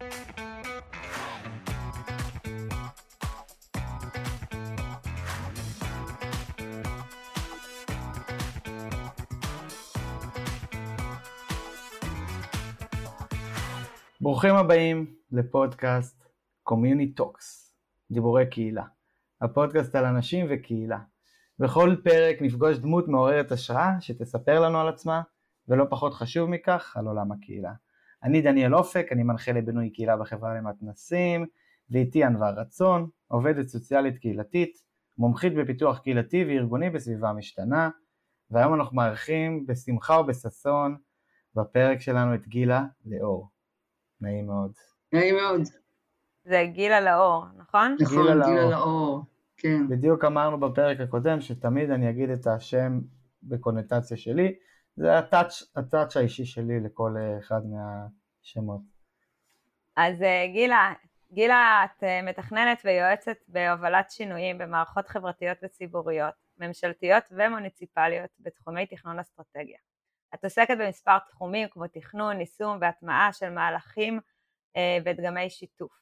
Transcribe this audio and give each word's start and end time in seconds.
ברוכים 0.00 0.10
הבאים 14.54 15.14
לפודקאסט 15.32 16.24
Community 16.70 17.20
Talks, 17.20 17.72
דיבורי 18.10 18.50
קהילה. 18.50 18.84
הפודקאסט 19.40 19.94
על 19.94 20.04
אנשים 20.04 20.46
וקהילה. 20.50 20.98
בכל 21.58 21.96
פרק 22.04 22.36
נפגוש 22.40 22.78
דמות 22.78 23.08
מעוררת 23.08 23.52
השראה 23.52 24.00
שתספר 24.00 24.60
לנו 24.60 24.80
על 24.80 24.88
עצמה, 24.88 25.22
ולא 25.68 25.84
פחות 25.90 26.14
חשוב 26.14 26.50
מכך, 26.50 26.96
על 26.96 27.06
עולם 27.06 27.32
הקהילה. 27.32 27.72
אני 28.22 28.42
דניאל 28.42 28.74
אופק, 28.74 29.06
אני 29.12 29.22
מנחה 29.22 29.52
לבינוי 29.52 29.90
קהילה 29.90 30.16
בחברה 30.16 30.54
למתנסים, 30.54 31.46
ואיתי 31.90 32.24
ענווה 32.24 32.50
רצון, 32.50 33.08
עובדת 33.28 33.68
סוציאלית 33.68 34.18
קהילתית, 34.18 34.82
מומחית 35.18 35.54
בפיתוח 35.54 35.98
קהילתי 35.98 36.44
וארגוני 36.44 36.90
בסביבה 36.90 37.32
משתנה, 37.32 37.90
והיום 38.50 38.74
אנחנו 38.74 38.96
מארחים 38.96 39.66
בשמחה 39.66 40.20
ובששון 40.20 40.96
בפרק 41.54 42.00
שלנו 42.00 42.34
את 42.34 42.48
גילה 42.48 42.84
לאור. 43.06 43.48
נעים 44.20 44.46
מאוד. 44.46 44.72
נעים 45.12 45.34
מאוד. 45.34 45.60
זה 46.44 46.64
גילה 46.72 47.00
לאור, 47.00 47.44
נכון? 47.56 47.96
נכון, 48.00 48.22
גילה, 48.22 48.46
גילה 48.46 48.70
לאור, 48.70 49.24
כן. 49.56 49.88
בדיוק 49.88 50.24
אמרנו 50.24 50.60
בפרק 50.60 51.00
הקודם 51.00 51.40
שתמיד 51.40 51.90
אני 51.90 52.10
אגיד 52.10 52.30
את 52.30 52.46
השם 52.46 53.00
בקונוטציה 53.42 54.16
שלי, 54.16 54.54
זה 54.96 55.18
הטאץ', 55.18 55.62
הטאץ' 55.76 56.16
האישי 56.16 56.44
שלי 56.44 56.80
לכל 56.84 57.16
אחד 57.38 57.60
מהשמות. 57.66 58.80
אז 59.96 60.22
אה, 60.22 60.46
גילה, 60.52 60.92
גילה, 61.32 61.84
את 61.84 62.04
אה, 62.04 62.22
מתכננת 62.22 62.82
ויועצת 62.84 63.36
בהובלת 63.48 64.10
שינויים 64.10 64.58
במערכות 64.58 65.08
חברתיות 65.08 65.58
וציבוריות, 65.62 66.34
ממשלתיות 66.58 67.24
ומוניציפליות 67.30 68.30
בתחומי 68.40 68.86
תכנון 68.86 69.18
אסטרטגיה. 69.18 69.78
את 70.34 70.44
עוסקת 70.44 70.76
במספר 70.78 71.18
תחומים 71.18 71.68
כמו 71.68 71.86
תכנון, 71.86 72.40
יישום 72.40 72.78
והטמעה 72.80 73.32
של 73.32 73.50
מהלכים 73.50 74.20
אה, 74.76 74.98
ודגמי 75.04 75.50
שיתוף. 75.50 75.92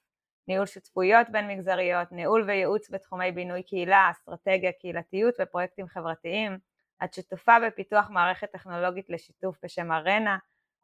ניהול 0.49 0.67
שותפויות 0.67 1.27
בין 1.31 1.49
מגזריות, 1.49 2.13
ניהול 2.13 2.45
וייעוץ 2.47 2.91
בתחומי 2.91 3.33
בינוי 3.33 3.63
קהילה, 3.63 4.11
אסטרטגיה, 4.11 4.73
קהילתיות 4.73 5.35
ופרויקטים 5.41 5.89
חברתיים. 5.89 6.59
את 7.05 7.15
שותפה 7.15 7.57
בפיתוח 7.67 8.11
מערכת 8.11 8.53
טכנולוגית 8.53 9.11
לשיתוף 9.11 9.57
בשם 9.63 9.93
ארנה. 9.93 10.39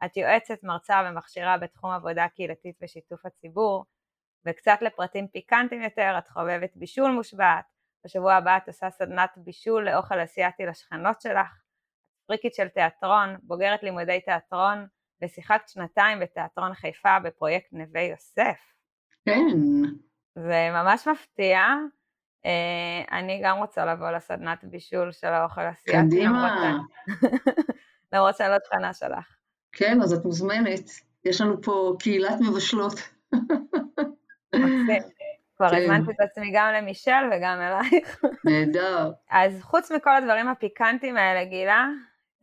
את 0.04 0.16
יועצת, 0.16 0.62
מרצה 0.62 1.02
ומכשירה 1.06 1.58
בתחום 1.58 1.90
עבודה 1.90 2.28
קהילתית 2.28 2.76
ושיתוף 2.82 3.26
הציבור. 3.26 3.84
וקצת 4.46 4.78
לפרטים 4.80 5.28
פיקנטיים 5.28 5.82
יותר, 5.82 6.14
את 6.18 6.28
חובבת 6.28 6.70
בישול 6.76 7.10
מושבעת. 7.10 7.64
בשבוע 8.04 8.34
הבא 8.34 8.56
את 8.56 8.68
עושה 8.68 8.90
סדנת 8.90 9.30
בישול 9.36 9.90
לאוכל 9.90 10.24
אסיאתי 10.24 10.66
לשכנות 10.66 11.20
שלך. 11.20 11.62
פריקית 12.26 12.54
של 12.54 12.68
תיאטרון, 12.68 13.36
בוגרת 13.42 13.82
לימודי 13.82 14.20
תיאטרון, 14.20 14.86
ושיחקת 15.22 15.68
שנתיים 15.68 16.20
בתיאטרון 16.20 16.74
חיפה 16.74 17.18
בפרויקט 17.20 17.72
נווה 17.72 18.00
יוסף. 18.00 18.74
כן. 19.24 19.46
זה 20.34 20.68
ממש 20.72 21.08
מפתיע. 21.08 21.60
אה, 22.46 23.18
אני 23.18 23.40
גם 23.44 23.58
רוצה 23.58 23.84
לבוא 23.84 24.10
לסדנת 24.10 24.64
בישול 24.64 25.12
של 25.12 25.26
האוכל 25.26 25.60
הסיאטי. 25.60 26.06
קדימה. 26.06 26.78
למרות 28.12 28.36
שאני 28.36 28.50
לא 28.50 28.58
תכנה 28.58 28.94
שלך. 28.94 29.36
כן, 29.72 30.02
אז 30.02 30.12
את 30.12 30.24
מוזמנת. 30.24 30.90
יש 31.24 31.40
לנו 31.40 31.62
פה 31.62 31.96
קהילת 31.98 32.40
מבשלות. 32.40 32.94
כבר 35.56 35.70
כן. 35.70 35.76
הזמנתי 35.76 36.10
את 36.10 36.20
עצמי 36.20 36.52
גם 36.54 36.72
למישל 36.76 37.30
וגם 37.32 37.58
אלייך. 37.60 38.24
נהדר. 38.44 39.12
אז 39.30 39.62
חוץ 39.62 39.92
מכל 39.92 40.16
הדברים 40.16 40.48
הפיקנטיים 40.48 41.16
האלה, 41.16 41.44
גילה, 41.44 41.88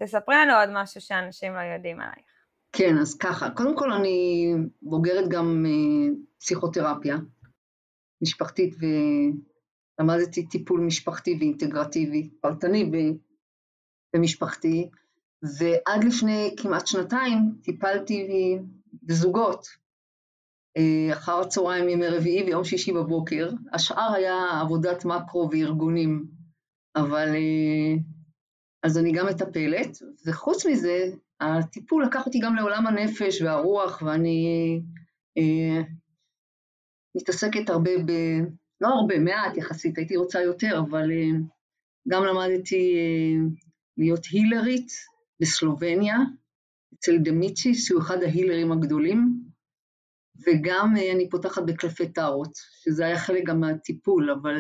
תספרי 0.04 0.36
לנו 0.36 0.54
עוד 0.54 0.70
משהו 0.74 1.02
שאנשים 1.02 1.54
לא 1.54 1.60
יודעים 1.60 2.00
עלייך. 2.00 2.32
כן, 2.72 2.98
אז 2.98 3.18
ככה, 3.18 3.50
קודם 3.50 3.78
כל 3.78 3.92
אני 3.92 4.54
בוגרת 4.82 5.30
גם 5.30 5.66
uh, 5.66 6.16
פסיכותרפיה 6.40 7.16
משפחתית 8.22 8.76
ולמדתי 10.02 10.48
טיפול 10.48 10.82
משפחתי 10.82 11.38
ואינטגרטיבי, 11.40 12.30
פרטני 12.42 12.92
במשפחתי, 14.16 14.90
ועד 15.60 16.04
לפני 16.04 16.56
כמעט 16.58 16.88
שנתיים 16.88 17.56
טיפלתי 17.64 18.28
בזוגות, 19.04 19.68
uh, 20.78 21.14
אחר 21.14 21.40
הצהריים 21.40 21.90
ימי 21.90 22.08
רביעי 22.08 22.44
ויום 22.44 22.64
שישי 22.64 22.92
בבוקר, 22.92 23.50
השאר 23.74 24.14
היה 24.14 24.62
עבודת 24.62 25.06
מקרו 25.06 25.50
וארגונים, 25.52 26.26
אבל 26.96 27.28
uh, 27.34 28.00
אז 28.84 28.98
אני 28.98 29.12
גם 29.12 29.28
מטפלת, 29.28 29.98
וחוץ 30.26 30.66
מזה, 30.66 31.06
הטיפול 31.42 32.06
לקח 32.06 32.26
אותי 32.26 32.40
גם 32.40 32.56
לעולם 32.56 32.88
הנפש 32.88 33.42
והרוח, 33.42 34.02
ואני 34.02 34.82
אה, 35.38 35.82
מתעסקת 37.16 37.70
הרבה. 37.70 37.92
לא 38.82 38.88
הרבה, 38.88 39.20
מעט 39.20 39.58
יחסית, 39.58 39.98
הייתי 39.98 40.18
רוצה 40.18 40.42
יותר, 40.42 40.80
אבל 40.80 41.12
אה, 41.12 41.40
גם 42.08 42.24
למדתי 42.24 42.96
אה, 42.96 43.50
להיות 43.98 44.26
הילרית 44.32 44.92
בסלובניה, 45.42 46.18
אצל 46.94 47.18
דמיצ'י, 47.18 47.74
שהוא 47.74 48.02
אחד 48.02 48.24
ההילרים 48.24 48.72
הגדולים, 48.72 49.44
וגם 50.48 50.94
אה, 50.98 51.12
אני 51.12 51.30
פותחת 51.30 51.62
בקלפי 51.68 52.12
טארות, 52.14 52.52
שזה 52.56 53.06
היה 53.06 53.20
חלק 53.20 53.44
גם 53.46 53.60
מהטיפול, 53.60 54.32
אבל 54.32 54.56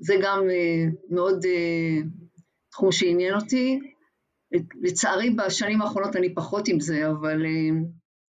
זה 0.00 0.14
גם 0.22 0.40
מאוד 1.10 1.44
תחום 2.70 2.92
שעניין 2.92 3.34
אותי. 3.34 3.80
לצערי 4.82 5.30
בשנים 5.30 5.82
האחרונות 5.82 6.16
אני 6.16 6.34
פחות 6.34 6.68
עם 6.68 6.80
זה, 6.80 7.08
אבל 7.08 7.42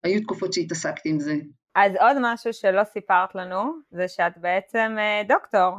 היו 0.05 0.23
תקופות 0.23 0.53
שהתעסקתי 0.53 1.09
עם 1.09 1.21
זה. 1.21 1.35
אז 1.75 1.93
עוד 2.01 2.17
משהו 2.21 2.53
שלא 2.53 2.85
סיפרת 2.85 3.35
לנו, 3.35 3.73
זה 3.91 4.09
שאת 4.09 4.39
בעצם 4.39 4.97
דוקטור. 5.29 5.77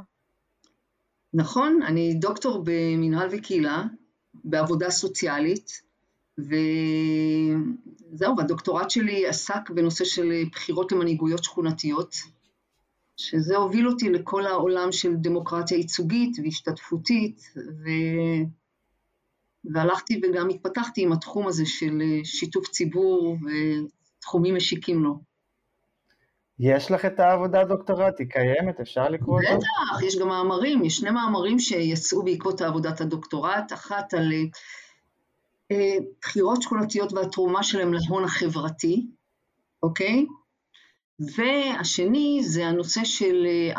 נכון, 1.34 1.80
אני 1.88 2.14
דוקטור 2.14 2.62
במנהל 2.64 3.30
וקהילה, 3.32 3.84
בעבודה 4.44 4.90
סוציאלית, 4.90 5.82
וזהו, 6.38 8.38
והדוקטורט 8.38 8.90
שלי 8.90 9.28
עסק 9.28 9.70
בנושא 9.70 10.06
של 10.06 10.32
בחירות 10.52 10.92
למנהיגויות 10.92 11.44
שכונתיות. 11.44 12.16
שזה 13.18 13.58
הוביל 13.58 13.88
אותי 13.88 14.10
לכל 14.10 14.46
העולם 14.46 14.92
של 14.92 15.16
דמוקרטיה 15.16 15.78
ייצוגית 15.78 16.38
והשתתפותית, 16.44 17.42
ו... 17.56 17.90
והלכתי 19.74 20.22
וגם 20.24 20.50
התפתחתי 20.50 21.04
עם 21.04 21.12
התחום 21.12 21.48
הזה 21.48 21.66
של 21.66 22.02
שיתוף 22.24 22.68
ציבור 22.68 23.38
ותחומים 24.20 24.56
משיקים 24.56 25.04
לו. 25.04 25.29
יש 26.60 26.92
לך 26.92 27.06
את 27.06 27.20
העבודה 27.20 27.62
הדוקטורט, 27.62 28.20
היא 28.20 28.28
קיימת, 28.28 28.80
אפשר 28.80 29.10
לקרוא 29.10 29.42
אותה? 29.42 29.56
בטח, 29.56 30.04
יש 30.04 30.18
גם 30.18 30.28
מאמרים, 30.28 30.86
יש 30.86 30.98
שני 30.98 31.10
מאמרים 31.10 31.60
שיצאו 31.60 32.24
בעקבות 32.24 32.62
עבודת 32.62 33.02
הדוקטורט, 33.02 33.74
אחת 33.74 34.14
על 34.14 34.32
אה, 35.72 35.96
בחירות 36.22 36.62
שכונתיות 36.62 37.14
והתרומה 37.14 37.64
שלהם 37.64 37.94
להון 37.94 38.24
החברתי, 38.24 39.08
אוקיי? 39.84 40.26
והשני 41.20 42.40
זה 42.44 42.68
הנושא 42.68 43.04
של 43.04 43.46
אה, 43.46 43.74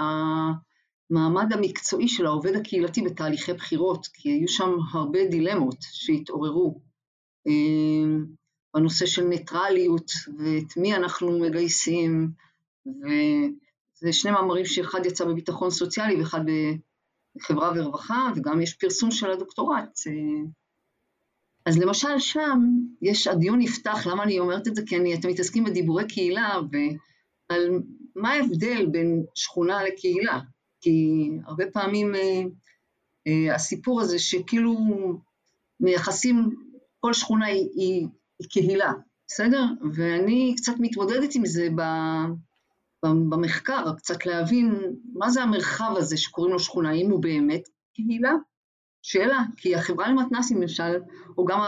המעמד 1.10 1.52
המקצועי 1.52 2.08
של 2.08 2.26
העובד 2.26 2.56
הקהילתי 2.56 3.02
בתהליכי 3.02 3.52
בחירות, 3.52 4.06
כי 4.12 4.28
היו 4.28 4.48
שם 4.48 4.70
הרבה 4.92 5.24
דילמות 5.30 5.76
שהתעוררו. 5.80 6.80
אה, 7.46 7.52
בנושא 8.74 9.06
של 9.06 9.24
ניטרליות 9.24 10.10
ואת 10.38 10.76
מי 10.76 10.94
אנחנו 10.94 11.38
מגייסים, 11.38 12.30
וזה 12.86 14.12
שני 14.12 14.30
מאמרים 14.30 14.64
שאחד 14.64 15.06
יצא 15.06 15.24
בביטחון 15.24 15.70
סוציאלי 15.70 16.20
ואחד 16.20 16.40
בחברה 17.36 17.72
ורווחה, 17.76 18.32
וגם 18.36 18.60
יש 18.60 18.74
פרסום 18.74 19.10
של 19.10 19.30
הדוקטורט. 19.30 19.98
אה. 20.06 20.12
אז 21.66 21.78
למשל 21.78 22.18
שם, 22.18 22.60
יש, 23.02 23.26
הדיון 23.26 23.58
נפתח, 23.58 24.06
למה 24.06 24.22
אני 24.22 24.38
אומרת 24.38 24.68
את 24.68 24.74
זה? 24.74 24.82
כי 24.86 24.96
אני, 24.96 25.14
אתם 25.14 25.28
מתעסקים 25.28 25.64
בדיבורי 25.64 26.08
קהילה, 26.08 26.60
ו... 26.72 26.76
על 27.50 27.82
מה 28.16 28.32
ההבדל 28.32 28.86
בין 28.86 29.24
שכונה 29.34 29.84
לקהילה, 29.84 30.40
כי 30.80 31.28
הרבה 31.44 31.64
פעמים 31.72 32.14
אה, 32.14 32.42
אה, 33.26 33.54
הסיפור 33.54 34.00
הזה 34.00 34.18
שכאילו 34.18 34.76
מייחסים, 35.80 36.50
כל 37.00 37.12
שכונה 37.12 37.46
היא, 37.46 37.68
היא, 37.74 38.06
היא 38.38 38.48
קהילה, 38.50 38.92
בסדר? 39.28 39.64
ואני 39.94 40.54
קצת 40.56 40.72
מתמודדת 40.78 41.34
עם 41.34 41.46
זה 41.46 41.68
ב, 41.76 41.82
במחקר, 43.04 43.92
קצת 43.96 44.26
להבין 44.26 44.96
מה 45.12 45.30
זה 45.30 45.42
המרחב 45.42 45.94
הזה 45.96 46.16
שקוראים 46.16 46.52
לו 46.52 46.58
שכונה, 46.60 46.90
האם 46.90 47.10
הוא 47.10 47.22
באמת 47.22 47.68
קהילה? 47.94 48.32
שאלה, 49.02 49.42
כי 49.56 49.74
החברה 49.74 50.08
למתנ"סים 50.08 50.60
למשל, 50.62 51.00
או 51.38 51.44
גם 51.44 51.60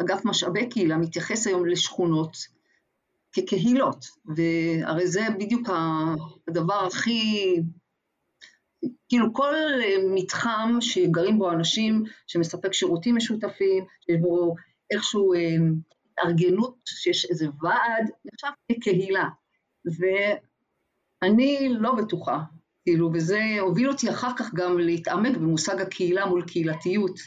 אגף 0.00 0.24
משאבי 0.24 0.68
קהילה 0.68 0.96
מתייחס 0.96 1.46
היום 1.46 1.66
לשכונות 1.66 2.36
כקהילות, 3.32 4.06
והרי 4.24 5.06
זה 5.06 5.20
בדיוק 5.38 5.68
הדבר 6.48 6.86
הכי, 6.86 7.56
כאילו 9.08 9.32
כל 9.34 9.54
מתחם 10.14 10.76
שגרים 10.80 11.38
בו 11.38 11.50
אנשים, 11.50 12.04
שמספק 12.26 12.72
שירותים 12.72 13.16
משותפים, 13.16 13.84
שיש 14.00 14.20
בו 14.20 14.54
איכשהו 14.90 15.34
אה, 15.34 15.56
התארגנות, 16.12 16.76
שיש 16.84 17.30
איזה 17.30 17.46
ועד, 17.62 18.10
נחשב 18.24 18.48
כקהילה. 18.72 19.28
ואני 19.84 21.68
לא 21.68 21.94
בטוחה, 21.94 22.38
כאילו, 22.82 23.10
וזה 23.14 23.40
הוביל 23.60 23.88
אותי 23.88 24.10
אחר 24.10 24.30
כך 24.36 24.54
גם 24.54 24.78
להתעמק 24.78 25.36
במושג 25.36 25.80
הקהילה 25.80 26.26
מול 26.26 26.44
קהילתיות. 26.46 27.18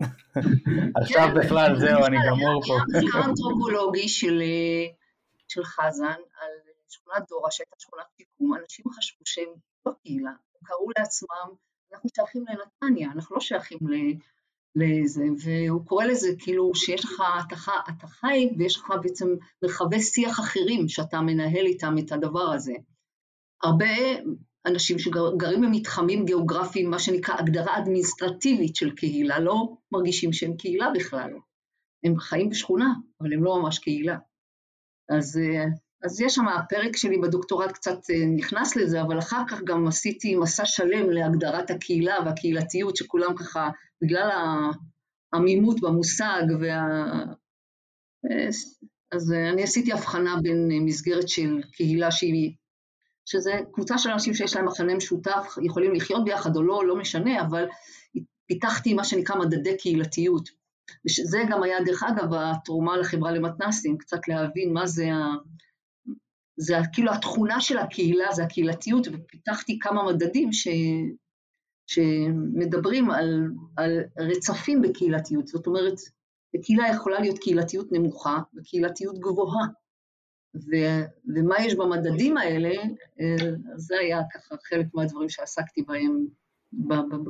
עכשיו 1.02 1.28
בכלל, 1.40 1.78
זהו, 1.78 2.04
אני 2.04 2.16
גמור 2.28 2.62
פה. 2.66 2.74
היה 2.98 3.24
אנתרופולוגי 3.24 4.08
של 4.08 5.64
חזן 5.64 6.20
על 6.40 6.50
שכונת 6.88 7.22
דורה, 7.28 7.50
שהייתה 7.50 7.76
שכונת 7.78 8.04
שיקום, 8.16 8.54
אנשים 8.54 8.84
חשבו 8.98 9.22
שהם 9.24 9.48
לא 9.86 9.92
קהילה, 10.02 10.30
הם 10.30 10.60
קראו 10.64 10.88
לעצמם, 10.98 11.54
אנחנו 11.92 12.08
שייכים 12.14 12.44
לנתניה, 12.48 13.10
אנחנו 13.12 13.34
לא 13.36 13.40
שייכים 13.40 13.78
לזה, 14.76 15.24
והוא 15.44 15.86
קורא 15.86 16.04
לזה 16.04 16.28
כאילו 16.38 16.74
שיש 16.74 17.04
לך, 17.04 17.22
אתה 17.88 18.06
חי 18.06 18.48
ויש 18.58 18.76
לך 18.76 18.92
בעצם 19.02 19.26
מרחבי 19.62 20.00
שיח 20.00 20.40
אחרים 20.40 20.88
שאתה 20.88 21.20
מנהל 21.20 21.66
איתם 21.66 21.94
את 21.98 22.12
הדבר 22.12 22.52
הזה. 22.52 22.72
הרבה 23.62 23.86
אנשים 24.66 24.98
שגרים 24.98 25.60
במתחמים 25.60 26.24
גיאוגרפיים, 26.24 26.90
מה 26.90 26.98
שנקרא 26.98 27.34
הגדרה 27.38 27.78
אדמיניסטרטיבית 27.78 28.76
של 28.76 28.94
קהילה, 28.94 29.38
לא 29.38 29.76
מרגישים 29.92 30.32
שהם 30.32 30.56
קהילה 30.56 30.90
בכלל. 30.94 31.30
הם 32.04 32.18
חיים 32.18 32.48
בשכונה, 32.48 32.94
אבל 33.20 33.32
הם 33.32 33.44
לא 33.44 33.62
ממש 33.62 33.78
קהילה. 33.78 34.18
אז, 35.18 35.40
אז 36.04 36.20
יש 36.20 36.34
שם, 36.34 36.48
הפרק 36.48 36.96
שלי 36.96 37.18
בדוקטורט 37.18 37.72
קצת 37.72 37.98
אה, 38.10 38.26
נכנס 38.36 38.76
לזה, 38.76 39.02
אבל 39.02 39.18
אחר 39.18 39.42
כך 39.48 39.62
גם 39.62 39.88
עשיתי 39.88 40.36
מסע 40.36 40.64
שלם 40.66 41.10
להגדרת 41.10 41.70
הקהילה 41.70 42.14
והקהילתיות, 42.24 42.96
שכולם 42.96 43.36
ככה, 43.36 43.70
בגלל 44.02 44.30
העמימות 45.32 45.80
במושג 45.80 46.42
וה... 46.60 46.84
אה, 48.30 48.48
אז 49.12 49.32
אני 49.52 49.62
עשיתי 49.62 49.92
הבחנה 49.92 50.36
בין 50.42 50.68
מסגרת 50.84 51.28
של 51.28 51.62
קהילה 51.72 52.10
שהיא 52.10 52.54
שזה 53.26 53.52
קבוצה 53.72 53.98
של 53.98 54.10
אנשים 54.10 54.34
שיש 54.34 54.56
להם 54.56 54.64
מחנה 54.64 54.94
משותף, 54.94 55.56
יכולים 55.62 55.94
לחיות 55.94 56.24
ביחד 56.24 56.56
או 56.56 56.62
לא, 56.62 56.86
לא 56.86 56.96
משנה, 56.96 57.42
אבל 57.42 57.66
פיתחתי 58.46 58.94
מה 58.94 59.04
שנקרא 59.04 59.36
מדדי 59.36 59.76
קהילתיות. 59.76 60.48
וזה 61.06 61.38
גם 61.50 61.62
היה, 61.62 61.84
דרך 61.84 62.02
אגב, 62.02 62.34
התרומה 62.34 62.96
לחברה 62.96 63.32
למתנ"סים, 63.32 63.98
קצת 63.98 64.28
להבין 64.28 64.72
מה 64.72 64.86
זה 64.86 65.12
ה... 65.12 65.34
זה 66.60 66.74
כאילו 66.92 67.12
התכונה 67.12 67.60
של 67.60 67.78
הקהילה, 67.78 68.32
זה 68.32 68.44
הקהילתיות, 68.44 69.06
ופיתחתי 69.12 69.78
כמה 69.78 70.12
מדדים 70.12 70.52
ש... 70.52 70.68
שמדברים 71.86 73.10
על, 73.10 73.50
על 73.76 74.00
רצפים 74.18 74.82
בקהילתיות. 74.82 75.46
זאת 75.46 75.66
אומרת, 75.66 75.94
בקהילה 76.54 76.88
יכולה 76.88 77.20
להיות 77.20 77.38
קהילתיות 77.38 77.92
נמוכה 77.92 78.38
וקהילתיות 78.56 79.18
גבוהה. 79.18 79.66
ו- 80.54 81.04
ומה 81.34 81.56
יש 81.60 81.74
במדדים 81.74 82.36
האלה, 82.36 82.68
אה, 83.20 83.50
זה 83.76 83.98
היה 83.98 84.20
ככה 84.34 84.54
חלק 84.62 84.86
מהדברים 84.94 85.28
שעסקתי 85.28 85.82
בהם 85.82 86.26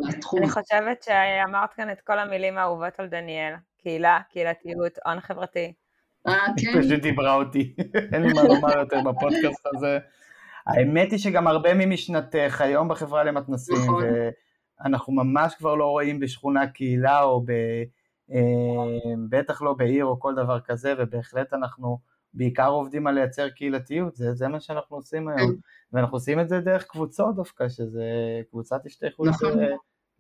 בתחום. 0.09 0.43
אני 0.43 0.51
חושבת 0.51 1.03
שאמרת 1.03 1.75
כאן 1.75 1.91
את 1.91 2.01
כל 2.01 2.19
המילים 2.19 2.59
האהובות 2.59 3.01
על 3.01 3.09
דניאל, 3.09 3.55
קהילה, 3.79 4.21
קהילתיות, 4.31 4.93
הון 5.05 5.21
חברתי. 5.21 5.73
אה, 6.27 6.47
כן. 6.57 6.83
פשוט 6.83 7.01
דיברה 7.03 7.35
אותי, 7.35 7.75
אין 8.13 8.23
לי 8.23 8.33
מה 8.33 8.43
לומר 8.43 8.79
יותר 8.79 9.01
בפודקאסט 9.01 9.67
הזה. 9.75 9.99
האמת 10.67 11.11
היא 11.11 11.19
שגם 11.19 11.47
הרבה 11.47 11.75
ממשנתך 11.75 12.61
היום 12.61 12.89
בחברה 12.89 13.25
למתנסים, 13.25 13.77
נכון. 13.77 14.05
ואנחנו 14.85 15.13
ממש 15.13 15.55
כבר 15.55 15.75
לא 15.75 15.85
רואים 15.85 16.21
בשכונה 16.21 16.67
קהילה, 16.67 17.23
או 17.23 17.41
ב... 17.41 17.51
אה, 18.33 19.15
בטח 19.29 19.63
לא 19.63 19.73
בעיר 19.73 20.05
או 20.05 20.21
כל 20.21 20.35
דבר 20.35 20.61
כזה, 20.61 20.95
ובהחלט 20.99 21.53
אנחנו 21.53 21.99
בעיקר 22.35 22.69
עובדים 22.69 23.07
על 23.07 23.15
לייצר 23.15 23.49
קהילתיות, 23.49 24.17
זה, 24.17 24.35
זה 24.35 24.49
מה 24.49 24.61
שאנחנו 24.61 24.97
עושים 24.97 25.29
היום, 25.29 25.51
כן. 25.51 25.57
ואנחנו 25.93 26.17
עושים 26.17 26.41
את 26.41 26.49
זה 26.49 26.61
דרך 26.61 26.87
קבוצות 26.87 27.37
דווקא, 27.37 27.69
שזה 27.69 28.05
קבוצת 28.51 28.87
השתייכות 28.87 29.29
נכון. 29.29 29.59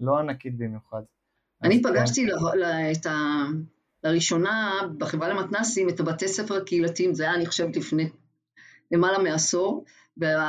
לא 0.00 0.18
ענקית 0.18 0.58
במיוחד. 0.58 1.02
אני 1.62 1.82
פגשתי 1.82 2.26
כן. 2.26 2.60
את 2.92 3.06
ה... 3.06 3.10
לראשונה 4.04 4.80
בחברה 4.98 5.28
למתנ"סים 5.28 5.88
את 5.88 6.00
הבתי 6.00 6.28
ספר 6.28 6.56
הקהילתיים, 6.56 7.14
זה 7.14 7.22
היה 7.22 7.34
אני 7.34 7.46
חושבת 7.46 7.76
לפני 7.76 8.08
למעלה 8.90 9.18
מעשור, 9.18 9.84
והכותרת 10.16 10.48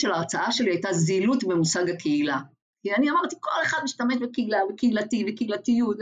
של 0.00 0.10
ההרצאה 0.10 0.52
שלי 0.52 0.70
הייתה 0.70 0.92
זילות 0.92 1.44
במושג 1.44 1.90
הקהילה. 1.90 2.38
כי 2.82 2.94
אני 2.94 3.10
אמרתי, 3.10 3.36
כל 3.40 3.62
אחד 3.62 3.78
משתמש 3.84 4.16
בקהילה, 4.16 4.58
בקהילתי, 4.72 5.24
בקהילתיות, 5.24 5.96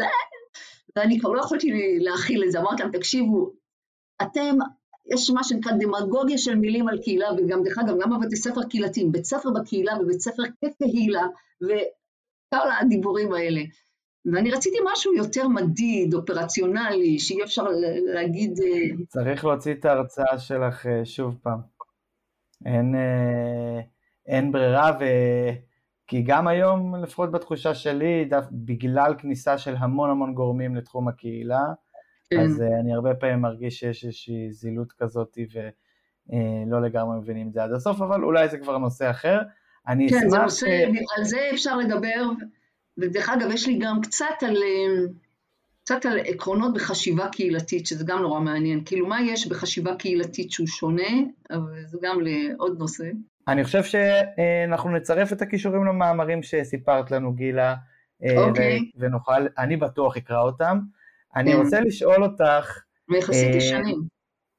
ואני 0.96 1.20
כבר 1.20 1.32
לא 1.32 1.40
יכולתי 1.40 1.98
להכיל 1.98 2.44
את 2.44 2.52
זה, 2.52 2.60
אמרתי 2.60 2.82
להם, 2.82 2.92
תקשיבו, 2.92 3.52
אתם, 4.22 4.56
יש 5.14 5.30
מה 5.30 5.44
שנקרא 5.44 5.72
דמגוגיה 5.72 6.38
של 6.38 6.54
מילים 6.54 6.88
על 6.88 6.98
קהילה, 7.02 7.28
וגם, 7.38 7.62
דרך 7.62 7.78
אגב, 7.78 8.00
גם 8.00 8.10
בבתי 8.10 8.36
ספר 8.36 8.62
קהילתיים, 8.62 9.12
בית 9.12 9.24
ספר 9.24 9.50
בקהילה 9.50 10.00
ובית 10.00 10.20
ספר 10.20 10.42
כקהילה, 10.64 11.22
וכל 11.62 12.70
הדיבורים 12.80 13.32
האלה. 13.32 13.60
ואני 14.26 14.50
רציתי 14.50 14.76
משהו 14.92 15.14
יותר 15.14 15.48
מדיד, 15.48 16.14
אופרציונלי, 16.14 17.18
שאי 17.18 17.42
אפשר 17.42 17.64
להגיד... 18.14 18.58
אה, 18.60 19.04
צריך 19.08 19.44
להוציא 19.44 19.74
את 19.74 19.84
ההרצאה 19.84 20.38
שלך 20.38 20.86
אה, 20.86 21.04
שוב 21.04 21.38
פעם. 21.42 21.60
אין, 22.66 22.94
אה, 22.94 23.80
אין 24.26 24.52
ברירה, 24.52 24.90
ו... 25.00 25.04
כי 26.06 26.22
גם 26.22 26.48
היום, 26.48 26.94
לפחות 26.94 27.32
בתחושה 27.32 27.74
שלי, 27.74 28.24
דף, 28.24 28.44
בגלל 28.52 29.14
כניסה 29.18 29.58
של 29.58 29.74
המון 29.78 30.10
המון 30.10 30.34
גורמים 30.34 30.76
לתחום 30.76 31.08
הקהילה, 31.08 31.64
כן. 32.30 32.40
אז 32.40 32.62
אני 32.80 32.94
הרבה 32.94 33.14
פעמים 33.14 33.40
מרגיש 33.40 33.78
שיש 33.78 34.04
איזושהי 34.04 34.52
זילות 34.52 34.92
כזאת 34.92 35.38
ולא 35.52 36.82
לגמרי 36.82 37.18
מבינים 37.18 37.48
את 37.48 37.52
זה 37.52 37.62
עד 37.64 37.72
הסוף, 37.72 38.02
אבל 38.02 38.24
אולי 38.24 38.48
זה 38.48 38.58
כבר 38.58 38.78
נושא 38.78 39.10
אחר. 39.10 39.38
אני 39.88 40.08
כן, 40.08 40.16
אשמח... 40.16 40.42
נושא, 40.42 40.66
ש... 40.66 41.18
על 41.18 41.24
זה 41.24 41.38
אפשר 41.52 41.76
לדבר, 41.76 42.30
ודרך 42.98 43.28
אגב, 43.28 43.50
יש 43.50 43.66
לי 43.66 43.78
גם 43.78 44.00
קצת 44.02 44.42
על, 44.42 44.56
אה, 44.56 45.06
קצת 45.84 46.06
על 46.06 46.18
עקרונות 46.18 46.74
בחשיבה 46.74 47.28
קהילתית, 47.32 47.86
שזה 47.86 48.04
גם 48.04 48.18
נורא 48.18 48.40
מעניין. 48.40 48.82
כאילו, 48.84 49.06
מה 49.06 49.22
יש 49.22 49.46
בחשיבה 49.46 49.96
קהילתית 49.96 50.50
שהוא 50.52 50.66
שונה, 50.66 51.12
אבל 51.50 51.82
זה 51.86 51.98
גם 52.02 52.18
לעוד 52.20 52.78
נושא. 52.78 53.04
אני 53.48 53.64
חושב 53.64 53.82
שאנחנו 53.84 54.90
נצרף 54.90 55.32
את 55.32 55.42
הכישורים 55.42 55.84
למאמרים 55.84 56.42
שסיפרת 56.42 57.10
לנו, 57.10 57.32
גילה, 57.32 57.74
אה, 58.24 58.44
אוקיי. 58.44 58.78
ונוכל, 58.96 59.46
אני 59.58 59.76
בטוח 59.76 60.16
אקרא 60.16 60.40
אותם. 60.40 60.78
אני 61.36 61.52
כן. 61.52 61.58
רוצה 61.58 61.80
לשאול 61.80 62.24
אותך... 62.24 62.82
ויחסית 63.08 63.54
ישנים. 63.54 63.98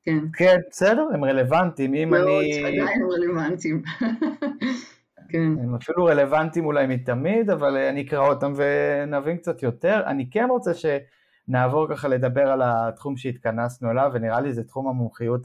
כן. 0.03 0.19
כן, 0.33 0.57
בסדר, 0.69 1.07
הם 1.13 1.23
רלוונטיים. 1.23 1.93
אם 1.93 2.09
מאוד, 2.09 2.27
אני... 2.27 2.59
עדיין 2.59 3.01
הם 3.01 3.09
רלוונטיים. 3.11 3.81
כן. 5.31 5.63
הם 5.63 5.75
אפילו 5.75 6.05
רלוונטיים 6.05 6.65
אולי 6.65 6.87
מתמיד, 6.87 7.49
אבל 7.49 7.77
אני 7.77 8.01
אקרא 8.01 8.27
אותם 8.27 8.53
ונבין 8.55 9.37
קצת 9.37 9.63
יותר. 9.63 10.03
אני 10.05 10.29
כן 10.29 10.47
רוצה 10.49 10.71
שנעבור 10.73 11.87
ככה 11.89 12.07
לדבר 12.07 12.47
על 12.47 12.61
התחום 12.65 13.17
שהתכנסנו 13.17 13.91
אליו, 13.91 14.11
ונראה 14.13 14.41
לי 14.41 14.53
זה 14.53 14.63
תחום 14.63 14.87
המומחיות 14.87 15.41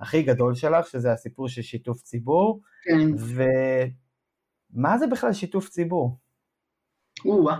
הכי 0.00 0.22
גדול 0.22 0.54
שלך, 0.54 0.86
שזה 0.86 1.12
הסיפור 1.12 1.48
של 1.48 1.62
שיתוף 1.62 2.02
ציבור. 2.02 2.60
כן. 2.82 3.08
ומה 4.74 4.98
זה 4.98 5.06
בכלל 5.06 5.32
שיתוף 5.32 5.68
ציבור? 5.68 6.18
או-אה. 7.24 7.58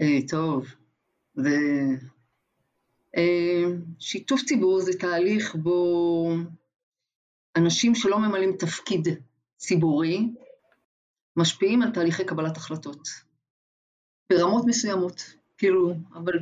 אה, 0.00 0.18
טוב. 0.28 0.66
ו... 1.38 1.48
אה, 3.16 3.64
שיתוף 3.98 4.40
ציבור 4.42 4.80
זה 4.80 4.92
תהליך 4.98 5.54
בו 5.54 6.30
אנשים 7.56 7.94
שלא 7.94 8.18
ממלאים 8.18 8.56
תפקיד 8.58 9.08
ציבורי 9.60 10.32
משפיעים 11.36 11.82
על 11.82 11.90
תהליכי 11.90 12.24
קבלת 12.24 12.56
החלטות. 12.56 13.08
ברמות 14.32 14.64
מסוימות, 14.66 15.22
כאילו, 15.58 15.94
אבל 16.14 16.32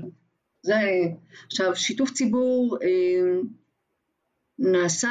זה... 0.63 0.75
עכשיו, 1.47 1.77
שיתוף 1.77 2.11
ציבור, 2.11 2.79
אה, 2.83 3.41
נעשה 4.59 5.11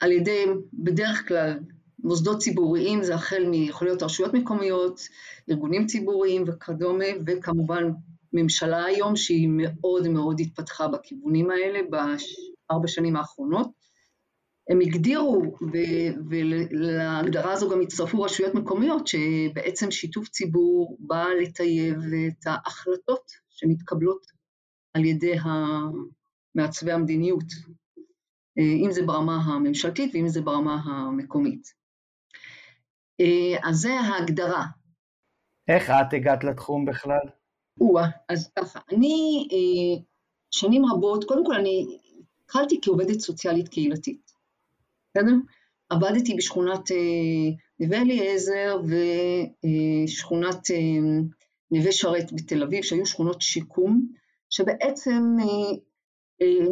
על 0.00 0.12
ידי, 0.12 0.44
בדרך 0.72 1.28
כלל, 1.28 1.58
מוסדות 1.98 2.38
ציבוריים, 2.38 3.02
זה 3.02 3.14
החל 3.14 3.44
מיכול 3.50 3.86
להיות 3.88 4.02
רשויות 4.02 4.34
מקומיות, 4.34 5.00
ארגונים 5.50 5.86
ציבוריים 5.86 6.44
וכדומה, 6.46 7.04
וכמובן 7.26 7.90
ממשלה 8.32 8.84
היום 8.84 9.16
שהיא 9.16 9.48
מאוד 9.52 10.08
מאוד 10.08 10.40
התפתחה 10.40 10.88
בכיוונים 10.88 11.50
האלה 11.50 11.80
בארבע 11.90 12.88
שנים 12.88 13.16
האחרונות. 13.16 13.83
הם 14.70 14.80
הגדירו, 14.80 15.56
ולהגדרה 16.30 17.52
הזו 17.52 17.70
גם 17.70 17.80
הצטרפו 17.80 18.22
רשויות 18.22 18.54
מקומיות, 18.54 19.06
שבעצם 19.06 19.90
שיתוף 19.90 20.28
ציבור 20.28 20.96
בא 21.00 21.24
לטייב 21.42 21.96
את 22.28 22.46
ההחלטות 22.46 23.30
שמתקבלות 23.50 24.26
על 24.94 25.04
ידי 25.04 25.36
מעצבי 26.54 26.92
המדיניות, 26.92 27.44
אם 28.58 28.88
זה 28.90 29.02
ברמה 29.02 29.36
הממשלתית 29.36 30.14
ואם 30.14 30.28
זה 30.28 30.40
ברמה 30.40 30.82
המקומית. 30.84 31.74
אז 33.62 33.76
זה 33.76 33.92
ההגדרה. 33.92 34.64
איך 35.68 35.90
את 35.90 36.12
הגעת 36.12 36.44
לתחום 36.44 36.84
בכלל? 36.84 37.26
או-אה, 37.80 38.06
אז 38.28 38.52
ככה, 38.58 38.80
אני 38.92 39.48
שנים 40.50 40.82
רבות, 40.86 41.24
קודם 41.24 41.46
כל 41.46 41.54
אני 41.54 41.98
התחלתי 42.44 42.80
כעובדת 42.82 43.20
סוציאלית 43.20 43.68
קהילתית, 43.68 44.23
בסדר? 45.16 45.34
עבדתי 45.88 46.34
בשכונת 46.34 46.90
נווה 47.80 48.00
אליעזר 48.00 48.80
ושכונת 50.06 50.70
נווה 51.70 51.92
שרת 51.92 52.32
בתל 52.32 52.62
אביב, 52.62 52.82
שהיו 52.82 53.06
שכונות 53.06 53.42
שיקום, 53.42 54.06
שבעצם 54.50 55.36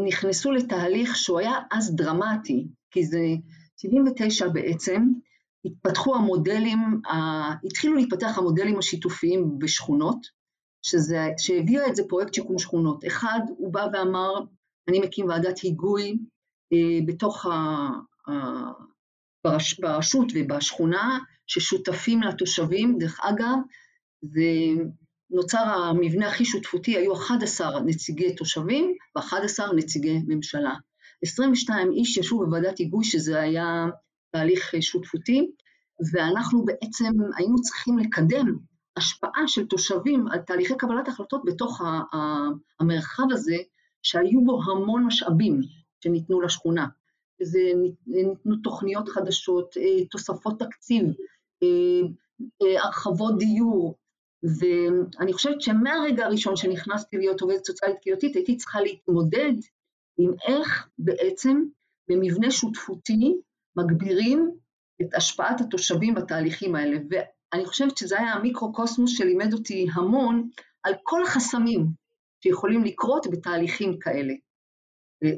נכנסו 0.06 0.52
לתהליך 0.52 1.16
שהוא 1.16 1.38
היה 1.38 1.52
אז 1.70 1.96
דרמטי, 1.96 2.66
כי 2.90 3.04
זה 3.04 3.20
79 3.76 4.48
בעצם, 4.48 5.02
התפתחו 5.64 6.14
המודלים, 6.14 6.78
התחילו 7.66 7.94
להתפתח 7.94 8.38
המודלים 8.38 8.78
השיתופיים 8.78 9.58
בשכונות, 9.58 10.26
שזה, 10.82 11.28
שהביאה 11.38 11.88
את 11.88 11.96
זה 11.96 12.02
פרויקט 12.08 12.34
שיקום 12.34 12.58
שכונות. 12.58 13.04
אחד, 13.06 13.40
הוא 13.56 13.72
בא 13.72 13.86
ואמר, 13.92 14.34
אני 14.88 15.00
מקים 15.00 15.28
ועדת 15.28 15.58
היגוי 15.58 16.18
אה, 16.72 16.98
בתוך 17.06 17.46
ברשות 19.80 20.32
ובשכונה, 20.34 21.18
ששותפים 21.46 22.22
לתושבים, 22.22 22.98
דרך 22.98 23.20
אגב, 23.22 23.56
ונוצר 24.22 25.58
המבנה 25.58 26.28
הכי 26.28 26.44
שותפותי, 26.44 26.96
היו 26.96 27.14
11 27.14 27.80
נציגי 27.80 28.34
תושבים 28.34 28.94
ו-11 29.16 29.74
נציגי 29.76 30.18
ממשלה. 30.26 30.74
22 31.22 31.92
איש 31.92 32.16
ישבו 32.16 32.38
בוועדת 32.38 32.78
היגוי, 32.78 33.04
שזה 33.04 33.40
היה 33.40 33.86
תהליך 34.30 34.74
שותפותי, 34.80 35.50
ואנחנו 36.12 36.64
בעצם 36.64 37.12
היינו 37.36 37.60
צריכים 37.60 37.98
לקדם 37.98 38.56
השפעה 38.96 39.42
של 39.46 39.66
תושבים 39.66 40.26
על 40.28 40.38
תהליכי 40.38 40.74
קבלת 40.78 41.08
החלטות 41.08 41.42
בתוך 41.44 41.82
המרחב 42.80 43.24
הזה, 43.30 43.56
שהיו 44.02 44.44
בו 44.44 44.60
המון 44.62 45.04
משאבים 45.04 45.60
שניתנו 46.04 46.40
לשכונה. 46.40 46.86
זה 47.42 47.60
ניתנו 48.06 48.56
תוכניות 48.56 49.08
חדשות, 49.08 49.76
אה, 49.76 50.06
תוספות 50.10 50.58
תקציב, 50.58 51.04
אה, 51.62 52.08
אה, 52.62 52.84
הרחבות 52.84 53.38
דיור, 53.38 53.98
ואני 54.42 55.32
חושבת 55.32 55.60
שמהרגע 55.60 56.26
הראשון 56.26 56.56
שנכנסתי 56.56 57.16
להיות 57.16 57.40
עובדת 57.40 57.64
סוציאלית 57.64 57.98
קהילתית, 57.98 58.36
הייתי 58.36 58.56
צריכה 58.56 58.80
להתמודד 58.80 59.52
עם 60.18 60.30
איך 60.48 60.88
בעצם 60.98 61.62
במבנה 62.08 62.50
שותפותי 62.50 63.36
מגבירים 63.76 64.50
את 65.02 65.14
השפעת 65.14 65.60
התושבים 65.60 66.14
בתהליכים 66.14 66.74
האלה. 66.74 66.98
ואני 67.10 67.66
חושבת 67.66 67.98
שזה 67.98 68.18
היה 68.18 68.32
המיקרו-קוסמוס 68.32 69.16
שלימד 69.16 69.52
אותי 69.52 69.86
המון 69.94 70.48
על 70.82 70.94
כל 71.02 71.22
החסמים 71.22 71.86
שיכולים 72.42 72.84
לקרות 72.84 73.26
בתהליכים 73.30 73.98
כאלה. 73.98 74.34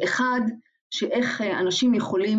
אחד, 0.04 0.40
שאיך 0.94 1.40
אנשים 1.40 1.94
יכולים, 1.94 2.38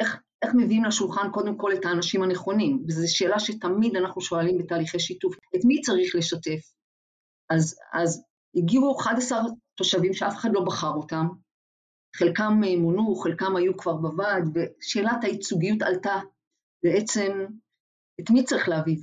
איך, 0.00 0.20
איך 0.42 0.54
מביאים 0.54 0.84
לשולחן 0.84 1.30
קודם 1.32 1.56
כל 1.56 1.72
את 1.72 1.84
האנשים 1.84 2.22
הנכונים, 2.22 2.84
וזו 2.88 3.16
שאלה 3.16 3.40
שתמיד 3.40 3.96
אנחנו 3.96 4.20
שואלים 4.20 4.58
בתהליכי 4.58 4.98
שיתוף, 4.98 5.36
את 5.56 5.64
מי 5.64 5.80
צריך 5.80 6.14
לשתף? 6.14 6.60
אז, 7.50 7.78
אז 7.92 8.22
הגיעו 8.56 8.96
11 9.00 9.38
תושבים 9.74 10.14
שאף 10.14 10.36
אחד 10.36 10.48
לא 10.52 10.64
בחר 10.64 10.90
אותם, 10.90 11.26
חלקם 12.16 12.60
מונו, 12.78 13.14
חלקם 13.14 13.56
היו 13.56 13.76
כבר 13.76 13.96
בוועד, 13.96 14.44
ושאלת 14.54 15.24
הייצוגיות 15.24 15.82
עלתה 15.82 16.20
בעצם 16.84 17.46
את 18.20 18.30
מי 18.30 18.44
צריך 18.44 18.68
להביא, 18.68 18.96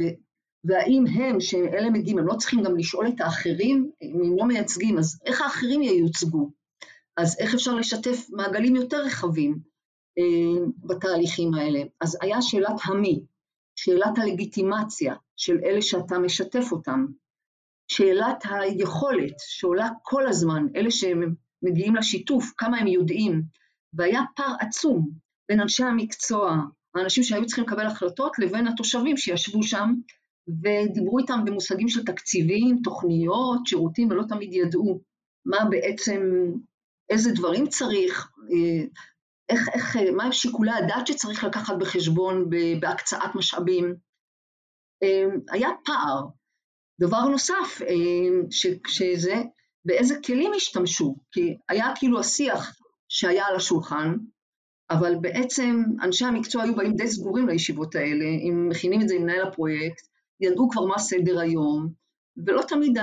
והאם 0.64 1.04
הם, 1.08 1.40
שאלה 1.40 1.90
מגיעים, 1.90 2.18
הם 2.18 2.28
לא 2.28 2.36
צריכים 2.36 2.64
גם 2.64 2.78
לשאול 2.78 3.08
את 3.08 3.22
האחרים, 3.22 3.92
אם 4.02 4.22
הם 4.24 4.38
לא 4.38 4.46
מייצגים, 4.46 4.98
אז 4.98 5.20
איך 5.26 5.42
האחרים 5.42 5.82
ייוצגו? 5.82 6.52
אז 7.18 7.38
איך 7.40 7.54
אפשר 7.54 7.76
לשתף 7.76 8.30
מעגלים 8.30 8.76
יותר 8.76 8.98
רחבים 9.06 9.60
אה, 10.18 10.66
בתהליכים 10.86 11.54
האלה? 11.54 11.80
אז 12.02 12.18
היה 12.22 12.42
שאלת 12.42 12.76
המי, 12.86 13.26
שאלת 13.76 14.18
הלגיטימציה 14.18 15.16
של 15.38 15.58
אלה 15.66 15.82
שאתה 15.82 16.20
משתף 16.20 16.72
אותם, 16.72 17.06
שאלת 17.88 18.44
היכולת 18.44 19.36
שעולה 19.38 19.90
כל 20.02 20.28
הזמן, 20.28 20.66
אלה 20.76 20.90
שמגיעים 20.92 21.96
לשיתוף, 21.96 22.54
כמה 22.58 22.78
הם 22.78 22.88
יודעים, 22.88 23.44
והיה 23.94 24.22
פער 24.36 24.56
עצום 24.60 25.12
בין 25.50 25.62
אנשי 25.62 25.84
המקצוע, 25.84 26.58
האנשים 26.96 27.24
שהיו 27.24 27.46
צריכים 27.46 27.64
לקבל 27.64 27.86
החלטות, 27.86 28.40
לבין 28.40 28.68
התושבים 28.68 29.18
שישבו 29.18 29.64
שם 29.64 29.94
ודיברו 30.48 31.20
איתם 31.20 31.46
במושגים 31.46 31.90
של 31.90 32.06
תקציבים, 32.06 32.80
תוכניות, 32.84 33.66
שירותים, 33.66 34.10
ולא 34.12 34.24
תמיד 34.30 34.54
ידעו 34.54 35.02
מה 35.46 35.58
בעצם 35.70 36.22
איזה 37.10 37.32
דברים 37.32 37.68
צריך, 37.68 38.32
אה, 38.52 38.86
איך, 39.50 39.70
איך, 39.74 39.98
אה, 39.98 40.12
מה 40.12 40.32
שיקולי 40.32 40.72
הדעת 40.72 41.08
שצריך 41.08 41.44
לקחת 41.44 41.76
בחשבון 41.80 42.50
בהקצאת 42.80 43.36
משאבים. 43.36 43.96
אה, 45.04 45.26
היה 45.52 45.70
פער. 45.86 46.22
דבר 47.00 47.22
נוסף, 47.22 47.82
שזה 48.88 49.44
באיזה 49.86 50.16
כלים 50.26 50.52
השתמשו, 50.56 51.16
כי 51.32 51.58
היה 51.70 51.94
כאילו 51.96 52.20
השיח 52.20 52.76
שהיה 53.10 53.46
על 53.46 53.56
השולחן, 53.56 54.16
אבל 54.90 55.16
בעצם 55.22 55.84
אנשי 56.02 56.26
המקצוע 56.26 56.64
היו 56.64 56.76
באים 56.76 56.96
די 56.96 57.08
סגורים 57.08 57.48
לישיבות 57.48 57.96
האלה, 57.96 58.26
אם 58.26 58.70
מכינים 58.70 59.02
את 59.02 59.08
זה 59.08 59.16
עם 59.16 59.22
מנהל 59.22 59.48
הפרויקט, 59.48 60.08
ידעו 60.42 60.70
כבר 60.70 60.86
מה 60.86 61.00
סדר 61.00 61.40
היום, 61.40 61.90
ולא 62.46 62.62
תמיד 62.62 62.98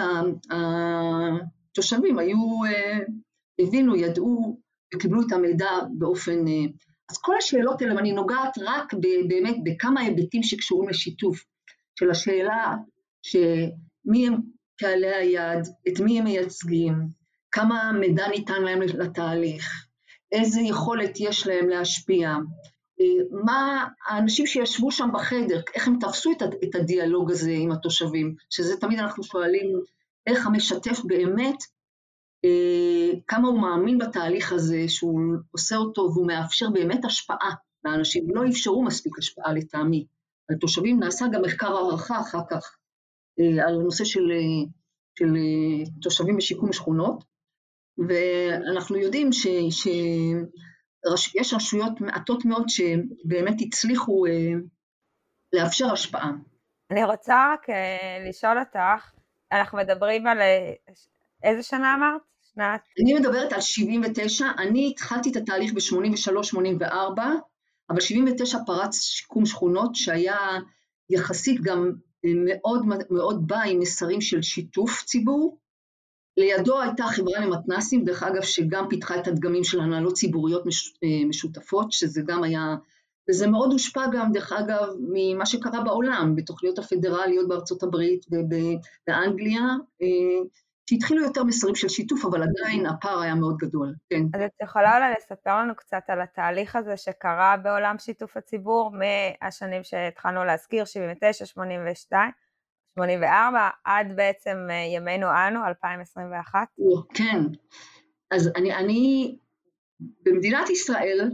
התושבים 0.50 2.18
היו 2.18 2.38
הבינו, 3.62 3.96
ידעו 3.96 4.60
וקיבלו 4.94 5.20
את 5.26 5.32
המידע 5.32 5.70
באופן... 5.98 6.48
אה, 6.48 6.64
אז 7.10 7.18
כל 7.18 7.36
השאלות 7.36 7.82
האלה, 7.82 7.94
ואני 7.94 8.12
נוגעת 8.12 8.58
רק 8.58 8.94
באמת 9.28 9.56
בכמה 9.64 10.00
היבטים 10.00 10.42
שקשורים 10.42 10.88
לשיתוף, 10.88 11.44
של 11.98 12.10
השאלה 12.10 12.74
שמי 13.22 14.26
הם 14.26 14.34
קהלי 14.76 15.14
היעד, 15.14 15.68
את 15.88 16.00
מי 16.00 16.18
הם 16.18 16.24
מייצגים, 16.24 16.94
כמה 17.50 17.92
מידע 18.00 18.28
ניתן 18.28 18.62
להם 18.62 18.82
לתהליך, 18.82 19.86
איזה 20.32 20.60
יכולת 20.60 21.20
יש 21.20 21.46
להם 21.46 21.68
להשפיע, 21.68 22.28
אה, 23.00 23.40
מה 23.44 23.86
האנשים 24.08 24.46
שישבו 24.46 24.92
שם 24.92 25.08
בחדר, 25.14 25.60
איך 25.74 25.88
הם 25.88 25.98
תפסו 26.00 26.32
את 26.64 26.74
הדיאלוג 26.74 27.30
הזה 27.30 27.52
עם 27.54 27.72
התושבים, 27.72 28.34
שזה 28.50 28.76
תמיד 28.76 28.98
אנחנו 28.98 29.24
שואלים 29.24 29.80
איך 30.26 30.46
המשתף 30.46 31.00
באמת 31.04 31.56
כמה 33.28 33.48
הוא 33.48 33.60
מאמין 33.60 33.98
בתהליך 33.98 34.52
הזה, 34.52 34.84
שהוא 34.88 35.20
עושה 35.50 35.76
אותו 35.76 36.10
והוא 36.14 36.26
מאפשר 36.26 36.70
באמת 36.70 37.04
השפעה 37.04 37.54
לאנשים. 37.84 38.24
לא 38.34 38.48
אפשרו 38.48 38.84
מספיק 38.84 39.18
השפעה 39.18 39.52
לטעמי. 39.52 40.06
על 40.50 40.56
תושבים 40.56 41.00
נעשה 41.00 41.24
גם 41.32 41.42
מחקר 41.42 41.76
הערכה 41.76 42.20
אחר 42.20 42.40
כך 42.50 42.76
אה, 43.40 43.66
על 43.66 43.74
הנושא 43.74 44.04
של, 44.04 44.30
אה, 44.30 44.70
של 45.18 45.34
תושבים 46.02 46.36
בשיקום 46.36 46.72
שכונות, 46.72 47.24
ואנחנו 48.08 48.96
יודעים 48.96 49.32
שיש 49.32 49.88
רשויות 51.54 52.00
מעטות 52.00 52.44
מאוד 52.44 52.68
שבאמת 52.68 53.54
הצליחו 53.60 54.24
לאפשר 55.52 55.92
השפעה. 55.92 56.30
אני 56.90 57.04
רוצה 57.04 57.52
רק 57.52 57.66
לשאול 58.28 58.58
אותך, 58.58 59.10
אנחנו 59.52 59.78
מדברים 59.78 60.26
על 60.26 60.38
איזה 61.42 61.62
שנה 61.62 61.94
אמרת? 61.94 62.31
שנת... 62.54 62.80
אני 63.02 63.14
מדברת 63.14 63.52
על 63.52 63.60
79, 63.60 64.46
אני 64.58 64.90
התחלתי 64.90 65.30
את 65.30 65.36
התהליך 65.36 65.72
ב-83-84, 65.72 67.20
אבל 67.90 68.00
79 68.00 68.58
פרץ 68.66 69.00
שיקום 69.00 69.46
שכונות 69.46 69.94
שהיה 69.94 70.38
יחסית 71.10 71.60
גם 71.62 71.92
מאוד 72.24 72.86
מאוד 73.10 73.46
בא 73.46 73.60
עם 73.62 73.78
מסרים 73.78 74.20
של 74.20 74.42
שיתוף 74.42 75.04
ציבור. 75.04 75.58
לידו 76.36 76.80
הייתה 76.80 77.04
חברה 77.04 77.40
למתנסים, 77.40 78.04
דרך 78.04 78.22
אגב, 78.22 78.42
שגם 78.42 78.88
פיתחה 78.88 79.20
את 79.20 79.28
הדגמים 79.28 79.64
של 79.64 79.80
הנהלות 79.80 80.14
ציבוריות 80.14 80.62
אה, 81.04 81.28
משותפות, 81.28 81.92
שזה 81.92 82.22
גם 82.26 82.42
היה, 82.42 82.76
וזה 83.30 83.46
מאוד 83.46 83.72
הושפע 83.72 84.06
גם, 84.12 84.32
דרך 84.32 84.52
אגב, 84.52 84.86
ממה 85.00 85.46
שקרה 85.46 85.80
בעולם, 85.80 86.36
בתוכניות 86.36 86.78
הפדרליות 86.78 87.48
בארצות 87.48 87.82
הברית 87.82 88.26
ובאנגליה, 88.30 89.62
אה, 90.02 90.42
שהתחילו 90.90 91.22
יותר 91.22 91.44
מסרים 91.44 91.74
של 91.74 91.88
שיתוף, 91.88 92.24
אבל 92.24 92.42
עדיין 92.42 92.86
הפער 92.86 93.20
היה 93.20 93.34
מאוד 93.34 93.56
גדול, 93.56 93.94
כן. 94.10 94.22
אז 94.34 94.40
את 94.40 94.50
יכולה 94.62 94.96
אולי 94.96 95.14
לספר 95.18 95.58
לנו 95.58 95.76
קצת 95.76 96.02
על 96.08 96.20
התהליך 96.20 96.76
הזה 96.76 96.96
שקרה 96.96 97.56
בעולם 97.56 97.96
שיתוף 97.98 98.36
הציבור 98.36 98.92
מהשנים 98.92 99.84
שהתחלנו 99.84 100.44
להזכיר, 100.44 100.84
79, 100.84 101.46
82, 101.46 102.30
84 102.94 103.68
עד 103.84 104.06
בעצם 104.16 104.56
ימינו 104.96 105.26
אנו, 105.48 105.66
2021? 105.66 106.58
כן, 107.14 107.38
אז 108.30 108.50
אני, 108.56 108.74
אני 108.74 109.36
במדינת 110.22 110.70
ישראל, 110.70 111.30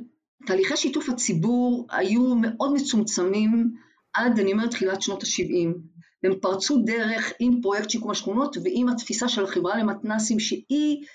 תהליכי 0.46 0.76
שיתוף 0.76 1.08
הציבור 1.08 1.86
היו 1.90 2.34
מאוד 2.34 2.72
מצומצמים 2.74 3.74
עד, 4.12 4.38
אני 4.38 4.52
אומרת, 4.52 4.70
תחילת 4.70 5.02
שנות 5.02 5.22
ה-70. 5.22 5.97
הם 6.24 6.38
פרצו 6.40 6.82
דרך 6.84 7.32
עם 7.38 7.60
פרויקט 7.62 7.90
שיקום 7.90 8.10
השכונות 8.10 8.56
ועם 8.64 8.88
התפיסה 8.88 9.28
של 9.28 9.44
החברה 9.44 9.78
למתנ"סים, 9.78 10.40
שהיא 10.40 11.06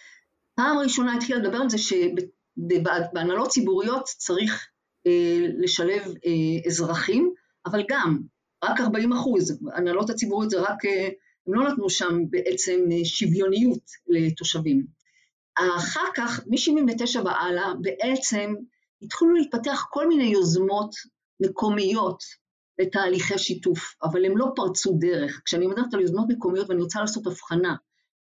פעם 0.56 0.78
ראשונה 0.78 1.16
התחילה 1.16 1.40
לדבר 1.40 1.58
על 1.58 1.70
זה 1.70 1.78
שבהנהלות 1.78 3.50
ציבוריות 3.50 4.04
צריך 4.06 4.68
אה, 5.08 5.48
לשלב 5.58 6.02
אה, 6.26 6.68
אזרחים, 6.68 7.34
אבל 7.66 7.84
גם, 7.90 8.20
רק 8.64 8.80
40 8.80 9.14
אחוז, 9.14 9.60
הנהלות 9.74 10.10
הציבוריות 10.10 10.50
זה 10.50 10.62
רק, 10.62 10.86
אה, 10.86 11.10
הם 11.48 11.54
לא 11.54 11.70
נתנו 11.70 11.90
שם 11.90 12.20
בעצם 12.30 12.80
אה, 12.92 13.06
שוויוניות 13.06 13.84
לתושבים. 14.08 14.86
אחר 15.58 16.06
כך, 16.16 16.40
מ-79 16.48 17.20
והלאה, 17.26 17.74
בעצם 17.82 18.54
התחילו 19.02 19.34
להתפתח 19.34 19.86
כל 19.90 20.08
מיני 20.08 20.24
יוזמות 20.24 20.96
מקומיות 21.40 22.24
לתהליכי 22.80 23.38
שיתוף, 23.38 23.96
אבל 24.04 24.26
הם 24.26 24.38
לא 24.38 24.46
פרצו 24.56 24.98
דרך. 25.00 25.42
כשאני 25.46 25.68
מדברת 25.68 25.94
על 25.94 26.02
יוזמות 26.02 26.26
מקומיות 26.30 26.70
ואני 26.70 26.82
רוצה 26.82 27.00
לעשות 27.02 27.28
הבחנה 27.28 27.76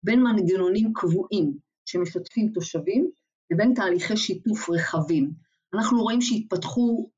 בין 0.04 0.24
מנגנונים 0.24 0.94
קבועים 0.94 1.54
שמשתפים 1.86 2.52
תושבים 2.54 3.10
לבין 3.52 3.74
תהליכי 3.74 4.18
שיתוף 4.18 4.70
רחבים. 4.70 5.32
אנחנו 5.74 6.02
רואים 6.02 6.22
שהתפתחו, 6.22 7.10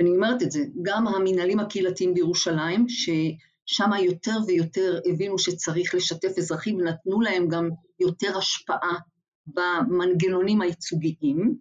אני 0.00 0.10
אומרת 0.10 0.42
את 0.42 0.50
זה, 0.50 0.64
גם 0.82 1.06
המנהלים 1.06 1.60
הקהילתיים 1.60 2.14
בירושלים, 2.14 2.86
ששם 2.88 3.90
יותר 4.04 4.36
ויותר 4.46 5.00
הבינו 5.12 5.38
שצריך 5.38 5.94
לשתף 5.94 6.38
אזרחים 6.38 6.76
ונתנו 6.76 7.20
להם 7.20 7.48
גם 7.48 7.68
יותר 8.00 8.38
השפעה 8.38 8.98
במנגנונים 9.46 10.60
הייצוגיים, 10.60 11.58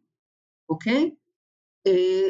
אוקיי? 0.69 1.11
אה, 1.87 2.27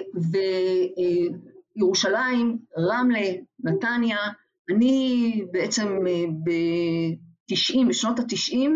וירושלים, 1.78 2.58
רמלה, 2.80 3.30
נתניה, 3.60 4.18
אני 4.70 5.46
בעצם 5.52 5.88
אה, 6.08 6.24
ב-90, 6.44 7.90
בשנות 7.90 8.20
ה-90, 8.20 8.70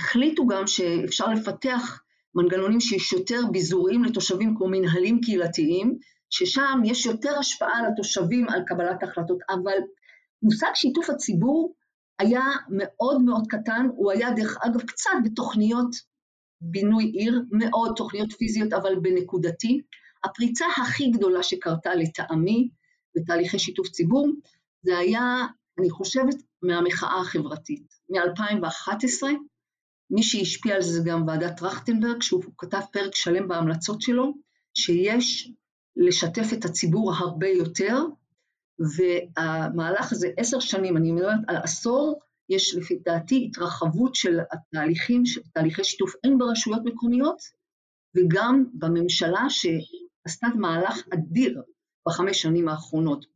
החליטו 0.00 0.46
גם 0.46 0.66
שאפשר 0.66 1.26
לפתח 1.26 2.02
מנגנונים 2.34 2.80
שיש 2.80 3.12
יותר 3.12 3.40
ביזוריים 3.52 4.04
לתושבים 4.04 4.54
כמו 4.56 4.68
מנהלים 4.68 5.20
קהילתיים, 5.20 5.98
ששם 6.30 6.80
יש 6.84 7.06
יותר 7.06 7.38
השפעה 7.38 7.88
לתושבים 7.88 8.48
על 8.48 8.62
קבלת 8.66 9.02
החלטות, 9.02 9.38
אבל 9.50 9.78
מושג 10.42 10.70
שיתוף 10.74 11.10
הציבור 11.10 11.74
היה 12.18 12.44
מאוד 12.68 13.22
מאוד 13.22 13.46
קטן, 13.48 13.86
הוא 13.96 14.12
היה 14.12 14.30
דרך 14.30 14.58
אגב 14.60 14.80
קצת 14.80 15.10
בתוכניות 15.24 15.96
בינוי 16.60 17.04
עיר, 17.04 17.42
מאוד 17.50 17.92
תוכניות 17.96 18.32
פיזיות 18.32 18.72
אבל 18.72 18.98
בנקודתי. 18.98 19.82
הפריצה 20.24 20.66
הכי 20.82 21.10
גדולה 21.10 21.42
שקרתה 21.42 21.94
לטעמי 21.94 22.68
בתהליכי 23.16 23.58
שיתוף 23.58 23.88
ציבור, 23.88 24.28
זה 24.82 24.98
היה, 24.98 25.46
אני 25.78 25.90
חושבת, 25.90 26.34
מהמחאה 26.62 27.20
החברתית. 27.20 27.86
מ-2011, 28.10 29.22
מי 30.10 30.22
שהשפיע 30.22 30.74
על 30.74 30.82
זה 30.82 31.00
גם 31.04 31.26
ועדת 31.26 31.56
טרכטנברג, 31.56 32.22
שהוא 32.22 32.42
כתב 32.58 32.80
פרק 32.92 33.14
שלם 33.14 33.48
בהמלצות 33.48 34.00
שלו, 34.00 34.32
שיש 34.74 35.52
לשתף 35.96 36.52
את 36.52 36.64
הציבור 36.64 37.12
הרבה 37.14 37.48
יותר, 37.48 37.98
והמהלך 38.78 40.12
הזה 40.12 40.28
עשר 40.36 40.60
שנים, 40.60 40.96
אני 40.96 41.12
מדברת 41.12 41.38
על 41.48 41.56
עשור, 41.56 42.20
יש 42.48 42.74
לפי 42.74 42.98
דעתי 43.04 43.48
התרחבות 43.50 44.14
של 44.14 44.38
התהליכים, 44.52 45.22
תהליכי 45.54 45.84
שיתוף 45.84 46.12
הן 46.24 46.38
ברשויות 46.38 46.82
מקומיות 46.84 47.38
וגם 48.16 48.64
בממשלה 48.74 49.50
שעשתה 50.28 50.46
מהלך 50.54 51.02
אדיר 51.14 51.62
בחמש 52.08 52.42
שנים 52.42 52.68
האחרונות. 52.68 53.26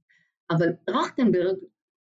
אבל 0.51 0.69
רכטנברג, 0.91 1.57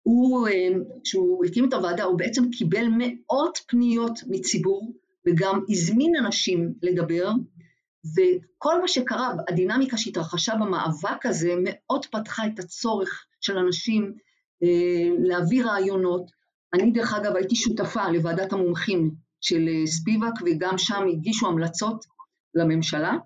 הוא, 0.03 0.49
אה, 0.49 0.69
כשהוא 1.05 1.45
הקים 1.45 1.69
את 1.69 1.73
הוועדה, 1.73 2.05
הוא 2.05 2.19
בעצם 2.19 2.51
קיבל 2.51 2.87
מאות 2.99 3.59
פניות 3.69 4.19
מציבור 4.29 4.93
וגם 5.27 5.61
הזמין 5.69 6.17
אנשים 6.17 6.75
לדבר, 6.83 7.31
וכל 8.17 8.81
מה 8.81 8.89
שקרה, 8.89 9.33
הדינמיקה 9.49 9.97
שהתרחשה 9.97 10.55
במאבק 10.55 11.27
הזה, 11.27 11.55
מאוד 11.65 12.07
פתחה 12.07 12.47
את 12.47 12.59
הצורך 12.59 13.27
של 13.41 13.59
אנשים 13.59 14.13
אה, 14.63 15.09
להביא 15.19 15.65
רעיונות, 15.65 16.31
אני 16.75 16.91
דרך 16.91 17.15
אגב 17.15 17.37
הייתי 17.37 17.57
שותפה 17.57 18.09
לוועדת 18.09 18.53
המומחים 18.53 19.11
של 19.41 19.69
אה, 19.69 19.87
ספיבק 19.87 20.33
וגם 20.47 20.79
שם 20.79 21.03
הגישו 21.13 21.49
המלצות 21.49 22.05
לממשלה 22.55 23.17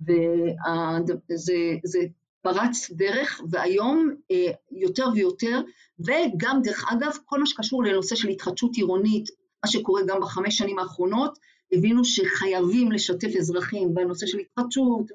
וזה 0.00 2.00
פרץ 2.42 2.90
דרך 2.90 3.40
והיום 3.50 4.14
אה, 4.30 4.52
יותר 4.70 5.06
ויותר 5.14 5.60
וגם 6.00 6.60
דרך 6.62 6.92
אגב 6.92 7.16
כל 7.24 7.40
מה 7.40 7.46
שקשור 7.46 7.84
לנושא 7.84 8.16
של 8.16 8.28
התחדשות 8.28 8.76
עירונית, 8.76 9.28
מה 9.64 9.70
שקורה 9.70 10.02
גם 10.06 10.20
בחמש 10.20 10.58
שנים 10.58 10.78
האחרונות, 10.78 11.38
הבינו 11.72 12.04
שחייבים 12.04 12.92
לשתף 12.92 13.36
אזרחים 13.38 13.94
בנושא 13.94 14.26
של 14.26 14.38
התחדשות, 14.38 15.06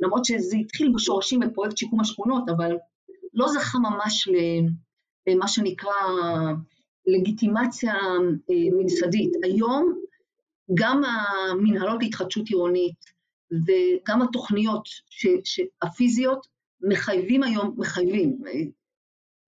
למרות 0.00 0.24
שזה 0.24 0.56
התחיל 0.56 0.92
בשורשים 0.94 1.40
בפרויקט 1.40 1.76
שיקום 1.76 2.00
השכונות, 2.00 2.48
אבל 2.48 2.76
לא 3.34 3.48
זכה 3.48 3.78
ממש 3.78 4.28
למה 5.28 5.48
שנקרא 5.48 5.92
לגיטימציה 7.06 7.94
אה, 7.94 8.70
ממסדית. 8.72 9.30
היום 9.42 10.00
גם 10.74 11.02
המנהלות 11.04 12.02
להתחדשות 12.02 12.48
עירונית 12.48 13.17
וגם 13.52 14.22
התוכניות 14.22 14.82
ש, 15.44 15.60
הפיזיות 15.82 16.46
מחייבים 16.80 17.42
היום, 17.42 17.74
מחייבים 17.78 18.38
אה, 18.46 18.52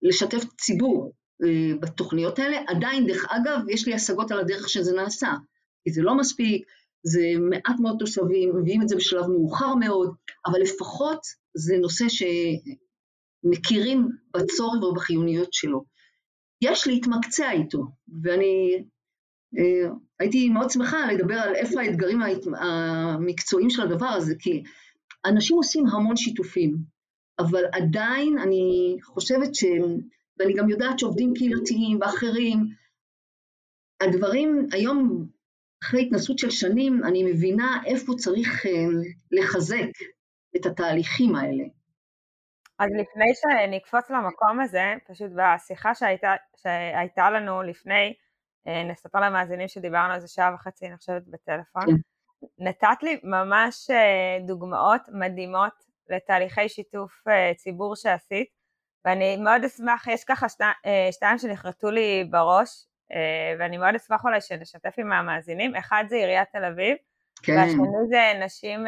לשתף 0.02 0.44
ציבור 0.58 1.12
אה, 1.44 1.76
בתוכניות 1.80 2.38
האלה. 2.38 2.56
עדיין, 2.68 3.06
דרך 3.06 3.26
אגב, 3.28 3.60
יש 3.68 3.86
לי 3.86 3.94
השגות 3.94 4.30
על 4.30 4.40
הדרך 4.40 4.68
שזה 4.68 4.92
נעשה, 4.96 5.28
כי 5.84 5.90
זה 5.92 6.02
לא 6.02 6.14
מספיק, 6.14 6.66
זה 7.02 7.20
מעט 7.50 7.80
מאוד 7.80 7.96
תושבים, 7.98 8.56
מביאים 8.56 8.82
את 8.82 8.88
זה 8.88 8.96
בשלב 8.96 9.26
מאוחר 9.26 9.74
מאוד, 9.74 10.14
אבל 10.46 10.60
לפחות 10.60 11.20
זה 11.54 11.76
נושא 11.76 12.04
שמכירים 13.44 14.08
בצורך 14.36 14.82
ובחיוניות 14.82 15.52
שלו. 15.52 15.84
יש 16.62 16.86
להתמקצע 16.86 17.50
איתו, 17.50 17.84
ואני 18.22 18.84
הייתי 20.20 20.48
מאוד 20.48 20.70
שמחה 20.70 21.12
לדבר 21.12 21.34
על 21.34 21.54
איפה 21.54 21.80
האתגרים 21.80 22.20
המקצועיים 22.56 23.70
של 23.70 23.82
הדבר 23.82 24.06
הזה, 24.06 24.34
כי 24.38 24.62
אנשים 25.26 25.56
עושים 25.56 25.86
המון 25.86 26.16
שיתופים, 26.16 26.76
אבל 27.38 27.64
עדיין 27.72 28.38
אני 28.38 28.96
חושבת 29.02 29.54
ש... 29.54 29.64
ואני 30.38 30.54
גם 30.54 30.70
יודעת 30.70 30.98
שעובדים 30.98 31.34
קהילתיים 31.34 31.98
ואחרים, 32.00 32.58
הדברים 34.00 34.66
היום, 34.72 35.26
אחרי 35.84 36.02
התנסות 36.02 36.38
של 36.38 36.50
שנים, 36.50 37.04
אני 37.04 37.22
מבינה 37.22 37.82
איפה 37.86 38.12
צריך 38.18 38.66
אה, 38.66 38.72
לחזק 39.30 39.90
את 40.56 40.66
התהליכים 40.66 41.34
האלה. 41.34 41.64
אז 42.78 42.88
לפני 43.00 43.32
שנקפוץ 43.34 44.10
למקום 44.10 44.60
הזה, 44.60 44.94
פשוט 45.08 45.30
בשיחה 45.36 45.94
שהייתה, 45.94 46.34
שהייתה 46.56 47.30
לנו 47.30 47.62
לפני, 47.62 47.94
אה, 47.94 48.29
נספר 48.66 49.20
למאזינים 49.20 49.68
שדיברנו 49.68 50.14
איזה 50.14 50.28
שעה 50.28 50.54
וחצי, 50.54 50.86
אני 50.86 50.96
חושבת, 50.96 51.22
בטלפון, 51.26 51.82
כן. 51.86 51.92
נתת 52.58 53.02
לי 53.02 53.20
ממש 53.22 53.90
אה, 53.90 54.38
דוגמאות 54.46 55.00
מדהימות 55.12 55.72
לתהליכי 56.08 56.68
שיתוף 56.68 57.28
אה, 57.28 57.52
ציבור 57.56 57.96
שעשית, 57.96 58.48
ואני 59.04 59.36
מאוד 59.36 59.64
אשמח, 59.64 60.06
יש 60.06 60.24
ככה 60.24 60.48
שתי, 60.48 60.64
שתיים 61.12 61.38
שנחרטו 61.38 61.90
לי 61.90 62.24
בראש, 62.30 62.86
ואני 63.58 63.78
מאוד 63.78 63.94
אשמח 63.94 64.24
אולי 64.24 64.40
שנשתף 64.40 64.94
עם 64.98 65.12
המאזינים, 65.12 65.76
אחד 65.76 66.04
זה 66.08 66.16
עיריית 66.16 66.48
תל 66.52 66.64
אביב, 66.64 66.96
כן. 67.42 67.52
והשני 67.56 68.08
זה 68.08 68.44
נשים... 68.44 68.86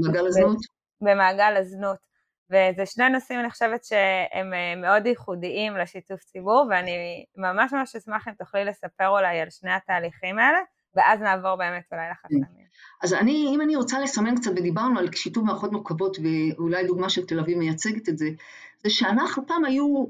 מעגל 0.00 0.26
הזנות. 0.26 0.58
במעגל 1.00 1.56
הזנות. 1.56 2.11
וזה 2.50 2.86
שני 2.86 3.08
נושאים 3.08 3.40
אני 3.40 3.50
חושבת 3.50 3.84
שהם 3.84 4.54
אה, 4.54 4.76
מאוד 4.76 5.06
ייחודיים 5.06 5.76
לשיתוף 5.76 6.20
ציבור 6.20 6.66
ואני 6.70 7.24
ממש 7.36 7.72
ממש 7.72 7.96
אשמח 7.96 8.28
אם 8.28 8.32
תוכלי 8.32 8.64
לספר 8.64 9.08
אולי 9.08 9.40
על 9.40 9.50
שני 9.50 9.72
התהליכים 9.72 10.38
האלה 10.38 10.58
ואז 10.94 11.20
נעבור 11.20 11.56
באמת 11.56 11.84
אולי 11.92 12.04
לחסמים. 12.10 12.62
אז 13.02 13.14
אני, 13.14 13.52
אם 13.54 13.60
אני 13.60 13.76
רוצה 13.76 14.00
לסמן 14.00 14.36
קצת, 14.36 14.50
ודיברנו 14.50 14.98
על 14.98 15.12
שיתוף 15.12 15.44
מערכות 15.44 15.72
מורכבות, 15.72 16.16
ואולי 16.22 16.86
דוגמה 16.86 17.10
של 17.10 17.26
תל 17.26 17.40
אביב 17.40 17.58
מייצגת 17.58 18.08
את 18.08 18.18
זה, 18.18 18.28
זה 18.84 18.90
שאנחנו 18.90 19.46
פעם 19.46 19.64
היו, 19.64 20.04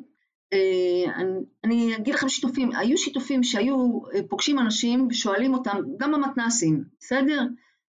אה, 0.53 1.15
אני, 1.17 1.39
אני 1.65 1.97
אגיד 1.97 2.15
לכם 2.15 2.29
שיתופים, 2.29 2.71
היו 2.77 2.99
שיתופים 2.99 3.43
שהיו 3.43 4.01
אה, 4.15 4.21
פוגשים 4.29 4.59
אנשים 4.59 5.07
ושואלים 5.11 5.55
אותם, 5.55 5.79
גם 5.97 6.13
במתנ"סים, 6.13 6.85
בסדר? 7.01 7.43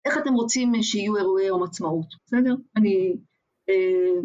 איך 0.04 0.18
אתם 0.18 0.32
רוצים 0.32 0.72
שיהיו 0.82 1.16
אירועי 1.16 1.46
יום 1.46 1.62
עצמאות, 1.62 2.06
בסדר? 2.26 2.54
אני 2.76 3.16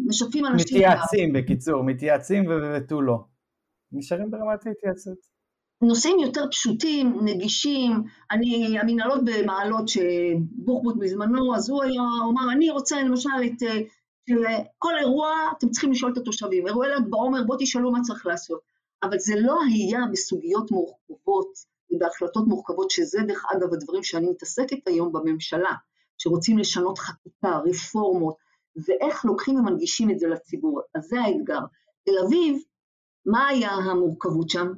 משתפים 0.06 0.46
אנשים... 0.46 0.76
מתייעצים 0.76 1.32
בקיצור, 1.32 1.82
מתייעצים 1.82 2.44
ותו 2.46 3.02
לא. 3.02 3.18
נשארים 3.92 4.30
ברמת 4.30 4.66
ההתייעצות. 4.66 5.38
נושאים 5.82 6.18
יותר 6.18 6.44
פשוטים, 6.50 7.18
נגישים, 7.24 8.02
אני, 8.30 8.78
המנהלות 8.78 9.20
במעלות 9.24 9.88
שבוחבוט 9.88 10.96
בזמנו, 10.98 11.54
אז 11.56 11.70
הוא 11.70 11.82
היה 11.82 12.02
אומר, 12.26 12.42
אני 12.52 12.70
רוצה 12.70 13.02
למשל 13.02 13.28
את, 13.46 13.62
של 14.28 14.44
כל 14.78 14.92
אירוע, 14.98 15.30
אתם 15.58 15.68
צריכים 15.68 15.90
לשאול 15.92 16.12
את 16.12 16.16
התושבים, 16.16 16.66
אירועי 16.66 16.90
ל"ג 16.90 17.10
בעומר, 17.10 17.44
בואו 17.46 17.58
תשאלו 17.60 17.92
מה 17.92 17.98
צריך 18.02 18.26
לעשות. 18.26 18.60
אבל 19.02 19.18
זה 19.18 19.34
לא 19.40 19.58
היה 19.68 20.00
בסוגיות 20.12 20.70
מורכבות 20.70 21.48
ובהחלטות 21.90 22.46
מורכבות, 22.46 22.90
שזה 22.90 23.18
דרך 23.26 23.44
אגב 23.56 23.74
הדברים 23.74 24.02
שאני 24.02 24.30
מתעסקת 24.30 24.86
היום 24.86 25.12
בממשלה, 25.12 25.72
שרוצים 26.18 26.58
לשנות 26.58 26.98
חקיקה, 26.98 27.58
רפורמות, 27.64 28.34
ואיך 28.76 29.24
לוקחים 29.24 29.56
ומנגישים 29.56 30.10
את 30.10 30.18
זה 30.18 30.28
לציבור. 30.28 30.80
אז 30.94 31.04
זה 31.04 31.20
האתגר. 31.20 31.60
תל 32.04 32.18
אביב, 32.26 32.58
מה 33.26 33.48
היה 33.48 33.70
המורכבות 33.70 34.50
שם? 34.50 34.68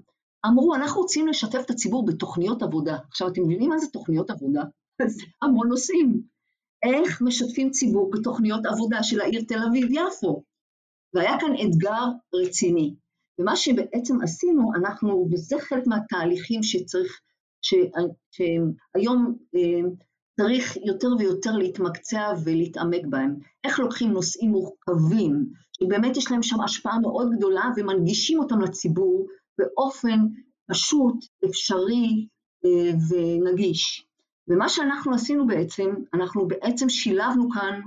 אמרו, 0.46 0.74
אנחנו 0.74 1.00
רוצים 1.00 1.29
לשתף 1.29 1.61
את 1.64 1.70
הציבור 1.70 2.07
בתוכניות 2.07 2.62
עבודה. 2.62 2.98
עכשיו, 3.09 3.29
אתם 3.29 3.42
מבינים 3.42 3.70
מה 3.70 3.79
זה 3.79 3.87
תוכניות 3.87 4.31
עבודה? 4.31 4.62
זה 5.07 5.22
המון 5.42 5.68
נושאים. 5.68 6.22
איך 6.83 7.22
משתפים 7.22 7.70
ציבור 7.70 8.11
בתוכניות 8.11 8.66
עבודה 8.66 9.03
של 9.03 9.20
העיר 9.20 9.44
תל 9.48 9.59
אביב-יפו? 9.68 10.42
והיה 11.14 11.40
כאן 11.40 11.53
אתגר 11.66 12.05
רציני. 12.35 12.94
ומה 13.38 13.57
שבעצם 13.57 14.22
עשינו, 14.22 14.70
אנחנו, 14.74 15.29
וזה 15.33 15.57
חלק 15.59 15.87
מהתהליכים 15.87 16.62
שצריך, 16.62 17.20
שהיום 18.31 19.37
אה, 19.55 19.90
צריך 20.36 20.76
יותר 20.76 21.08
ויותר 21.18 21.56
להתמקצע 21.56 22.32
ולהתעמק 22.44 23.02
בהם. 23.08 23.36
איך 23.64 23.78
לוקחים 23.80 24.10
נושאים 24.12 24.50
מורכבים, 24.50 25.46
שבאמת 25.80 26.16
יש 26.16 26.30
להם 26.30 26.42
שם 26.42 26.60
השפעה 26.60 26.98
מאוד 26.98 27.30
גדולה, 27.36 27.64
ומנגישים 27.76 28.38
אותם 28.38 28.60
לציבור 28.60 29.26
באופן 29.58 30.18
פשוט, 30.70 31.16
אפשרי 31.44 32.26
אה, 32.64 32.92
ונגיש. 33.10 34.06
ומה 34.48 34.68
שאנחנו 34.68 35.14
עשינו 35.14 35.46
בעצם, 35.46 35.94
אנחנו 36.14 36.48
בעצם 36.48 36.88
שילבנו 36.88 37.50
כאן 37.50 37.80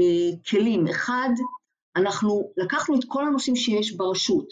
אה, 0.00 0.36
כלים. 0.50 0.86
אחד, 0.86 1.30
אנחנו 1.96 2.52
לקחנו 2.56 2.98
את 2.98 3.04
כל 3.08 3.26
הנושאים 3.26 3.56
שיש 3.56 3.96
ברשות, 3.96 4.48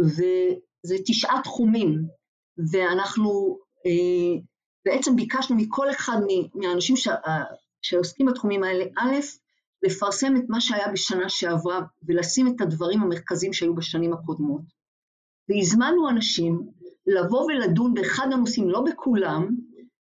וזה 0.00 0.96
תשעה 1.06 1.40
תחומים, 1.44 2.02
ואנחנו 2.72 3.58
אה, 3.86 4.40
בעצם 4.84 5.16
ביקשנו 5.16 5.56
מכל 5.56 5.90
אחד 5.90 6.16
מהאנשים 6.54 6.96
שעוסקים 7.82 8.26
בתחומים 8.26 8.64
האלה, 8.64 8.84
א', 8.98 9.16
לפרסם 9.82 10.36
את 10.36 10.44
מה 10.48 10.60
שהיה 10.60 10.88
בשנה 10.92 11.28
שעברה 11.28 11.80
ולשים 12.06 12.48
את 12.48 12.60
הדברים 12.60 13.02
המרכזיים 13.02 13.52
שהיו 13.52 13.74
בשנים 13.74 14.12
הקודמות. 14.12 14.62
והזמנו 15.48 16.08
אנשים 16.08 16.68
לבוא 17.06 17.44
ולדון 17.44 17.94
באחד 17.94 18.26
הנושאים, 18.32 18.70
לא 18.70 18.80
בכולם, 18.80 19.48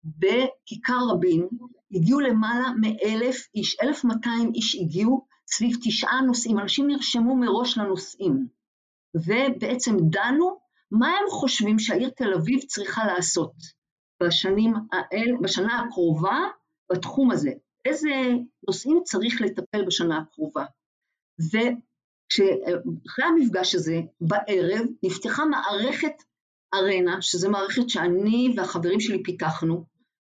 בכיכר 0.03 0.99
רבין, 1.09 1.47
הגיעו 1.91 2.19
למעלה 2.19 2.69
מאלף 2.81 3.47
איש, 3.55 3.77
אלף 3.83 4.03
מאתיים 4.03 4.51
איש 4.53 4.75
הגיעו 4.75 5.25
סביב 5.47 5.77
תשעה 5.83 6.21
נושאים, 6.21 6.59
אנשים 6.59 6.87
נרשמו 6.87 7.35
מראש 7.35 7.77
לנושאים, 7.77 8.47
ובעצם 9.15 9.95
דנו 9.99 10.59
מה 10.91 11.07
הם 11.07 11.29
חושבים 11.29 11.79
שהעיר 11.79 12.09
תל 12.09 12.33
אביב 12.33 12.59
צריכה 12.67 13.05
לעשות 13.05 13.53
בשנים 14.25 14.73
האל, 14.91 15.35
בשנה 15.41 15.79
הקרובה 15.79 16.39
בתחום 16.91 17.31
הזה, 17.31 17.51
איזה 17.85 18.09
נושאים 18.67 19.01
צריך 19.03 19.41
לטפל 19.41 19.85
בשנה 19.85 20.17
הקרובה. 20.17 20.65
וכשאחרי 21.39 23.25
המפגש 23.25 23.75
הזה, 23.75 24.01
בערב, 24.21 24.85
נפתחה 25.03 25.45
מערכת 25.45 26.13
ארנה, 26.73 27.21
שזו 27.21 27.49
מערכת 27.49 27.89
שאני 27.89 28.53
והחברים 28.57 28.99
שלי 28.99 29.23
פיתחנו, 29.23 29.85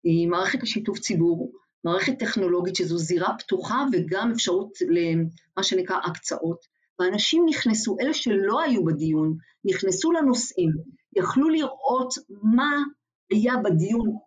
היא 0.04 0.28
מערכת 0.28 0.64
לשיתוף 0.64 1.00
ציבור, 1.00 1.52
מערכת 1.84 2.20
טכנולוגית 2.20 2.76
שזו 2.76 2.98
זירה 2.98 3.38
פתוחה 3.40 3.86
וגם 3.92 4.32
אפשרות 4.32 4.72
למה 4.90 5.64
שנקרא 5.64 5.98
הקצאות. 6.06 6.66
ואנשים 7.00 7.46
נכנסו, 7.50 7.98
אלה 8.02 8.14
שלא 8.14 8.62
היו 8.62 8.86
בדיון, 8.86 9.38
נכנסו 9.66 10.12
לנושאים, 10.12 10.72
יכלו 11.16 11.50
לראות 11.50 12.14
מה 12.30 12.84
היה 13.32 13.54
בדיון 13.64 14.18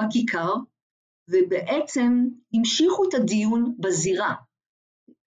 בכיכר, 0.00 0.54
ובעצם 1.30 2.24
המשיכו 2.54 3.08
את 3.08 3.14
הדיון 3.14 3.74
בזירה. 3.78 4.34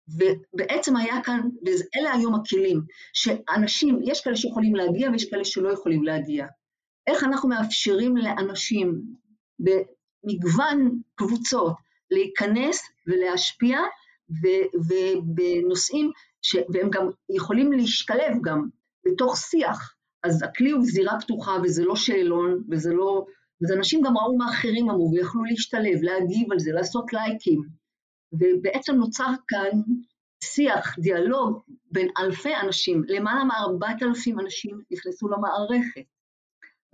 ובעצם 0.08 0.96
היה 0.96 1.22
כאן, 1.22 1.40
ואלה 1.64 2.12
היום 2.12 2.34
הכלים, 2.34 2.80
שאנשים, 3.12 3.98
יש 4.02 4.20
כאלה 4.20 4.36
שיכולים 4.36 4.74
להגיע 4.74 5.10
ויש 5.10 5.30
כאלה 5.30 5.44
שלא 5.44 5.72
יכולים 5.72 6.04
להגיע. 6.04 6.46
איך 7.06 7.24
אנחנו 7.24 7.48
מאפשרים 7.48 8.16
לאנשים 8.16 9.02
במגוון 9.58 11.00
קבוצות 11.14 11.74
להיכנס 12.10 12.82
ולהשפיע, 13.06 13.78
ובנושאים, 14.88 16.10
ש, 16.42 16.56
והם 16.56 16.90
גם 16.90 17.08
יכולים 17.28 17.72
להשתלב 17.72 18.32
גם 18.44 18.68
בתוך 19.06 19.36
שיח. 19.36 19.93
אז 20.24 20.42
הכלי 20.42 20.70
הוא 20.70 20.84
זירה 20.84 21.20
פתוחה 21.20 21.56
וזה 21.62 21.84
לא 21.84 21.96
שאלון 21.96 22.62
וזה 22.70 22.94
לא... 22.94 23.24
אז 23.62 23.72
אנשים 23.72 24.00
גם 24.04 24.18
ראו 24.18 24.37
מה 24.37 24.50
אחרים 24.50 24.90
אמרו 24.90 25.10
ויכלו 25.12 25.44
להשתלב, 25.44 26.02
להגיב 26.02 26.52
על 26.52 26.58
זה, 26.58 26.72
לעשות 26.72 27.12
לייקים. 27.12 27.62
ובעצם 28.32 28.94
נוצר 28.94 29.30
כאן 29.48 29.80
שיח, 30.44 30.98
דיאלוג 30.98 31.62
בין 31.90 32.08
אלפי 32.18 32.56
אנשים, 32.56 33.02
למעלה 33.08 33.44
מארבעת 33.44 34.02
אלפים 34.02 34.40
אנשים 34.40 34.80
נכנסו 34.90 35.28
למערכת. 35.28 36.04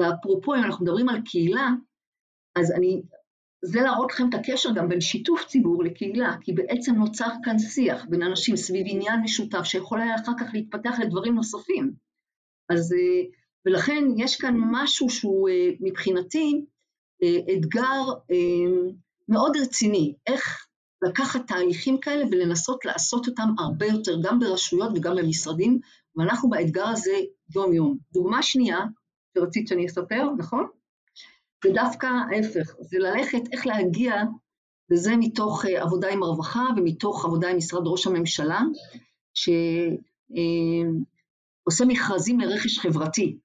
ואפרופו, 0.01 0.55
אם 0.55 0.65
אנחנו 0.65 0.85
מדברים 0.85 1.09
על 1.09 1.21
קהילה, 1.25 1.69
אז 2.57 2.73
אני, 2.73 3.03
זה 3.65 3.81
להראות 3.81 4.13
לכם 4.13 4.29
את 4.29 4.35
הקשר 4.35 4.71
גם 4.75 4.89
בין 4.89 5.01
שיתוף 5.01 5.45
ציבור 5.45 5.85
לקהילה, 5.85 6.37
כי 6.41 6.53
בעצם 6.53 6.95
נוצר 6.95 7.31
כאן 7.45 7.59
שיח 7.59 8.05
בין 8.09 8.23
אנשים 8.23 8.57
סביב 8.57 8.87
עניין 8.89 9.21
משותף, 9.21 9.65
שיכול 9.65 10.01
היה 10.01 10.15
אחר 10.15 10.33
כך 10.39 10.47
להתפתח 10.53 10.95
לדברים 11.01 11.35
נוספים. 11.35 12.10
אז, 12.71 12.93
אה, 12.93 13.23
ולכן 13.67 14.05
יש 14.17 14.37
כאן 14.37 14.55
משהו 14.71 15.11
שהוא 15.11 15.49
אה, 15.49 15.71
מבחינתי 15.81 16.65
אה, 17.23 17.55
אתגר 17.55 18.03
מאוד 19.29 19.57
רציני, 19.57 20.15
איך 20.27 20.67
לקחת 21.03 21.47
תהליכים 21.47 22.01
כאלה 22.01 22.25
ולנסות 22.31 22.85
לעשות 22.85 23.29
אותם 23.29 23.49
הרבה 23.59 23.87
יותר, 23.87 24.17
גם 24.23 24.39
ברשויות 24.39 24.91
וגם 24.95 25.17
במשרדים, 25.17 25.79
ואנחנו 26.17 26.51
באתגר 26.51 26.87
הזה 26.89 27.17
יום-יום. 27.55 27.99
דוגמה 28.13 28.43
שנייה, 28.43 28.79
שרצית 29.35 29.69
שאני 29.69 29.87
אספר, 29.87 30.31
נכון? 30.39 30.67
זה 31.65 31.71
דווקא 31.75 32.07
ההפך, 32.07 32.75
זה 32.81 32.99
ללכת 32.99 33.43
איך 33.53 33.67
להגיע, 33.67 34.15
וזה 34.93 35.17
מתוך 35.17 35.65
עבודה 35.65 36.09
עם 36.09 36.23
הרווחה 36.23 36.65
ומתוך 36.77 37.25
עבודה 37.25 37.49
עם 37.49 37.57
משרד 37.57 37.83
ראש 37.87 38.07
הממשלה, 38.07 38.61
ש... 39.35 39.49
עושה 41.71 41.85
מכרזים 41.85 42.41
לרכש 42.41 42.79
חברתי, 42.79 43.39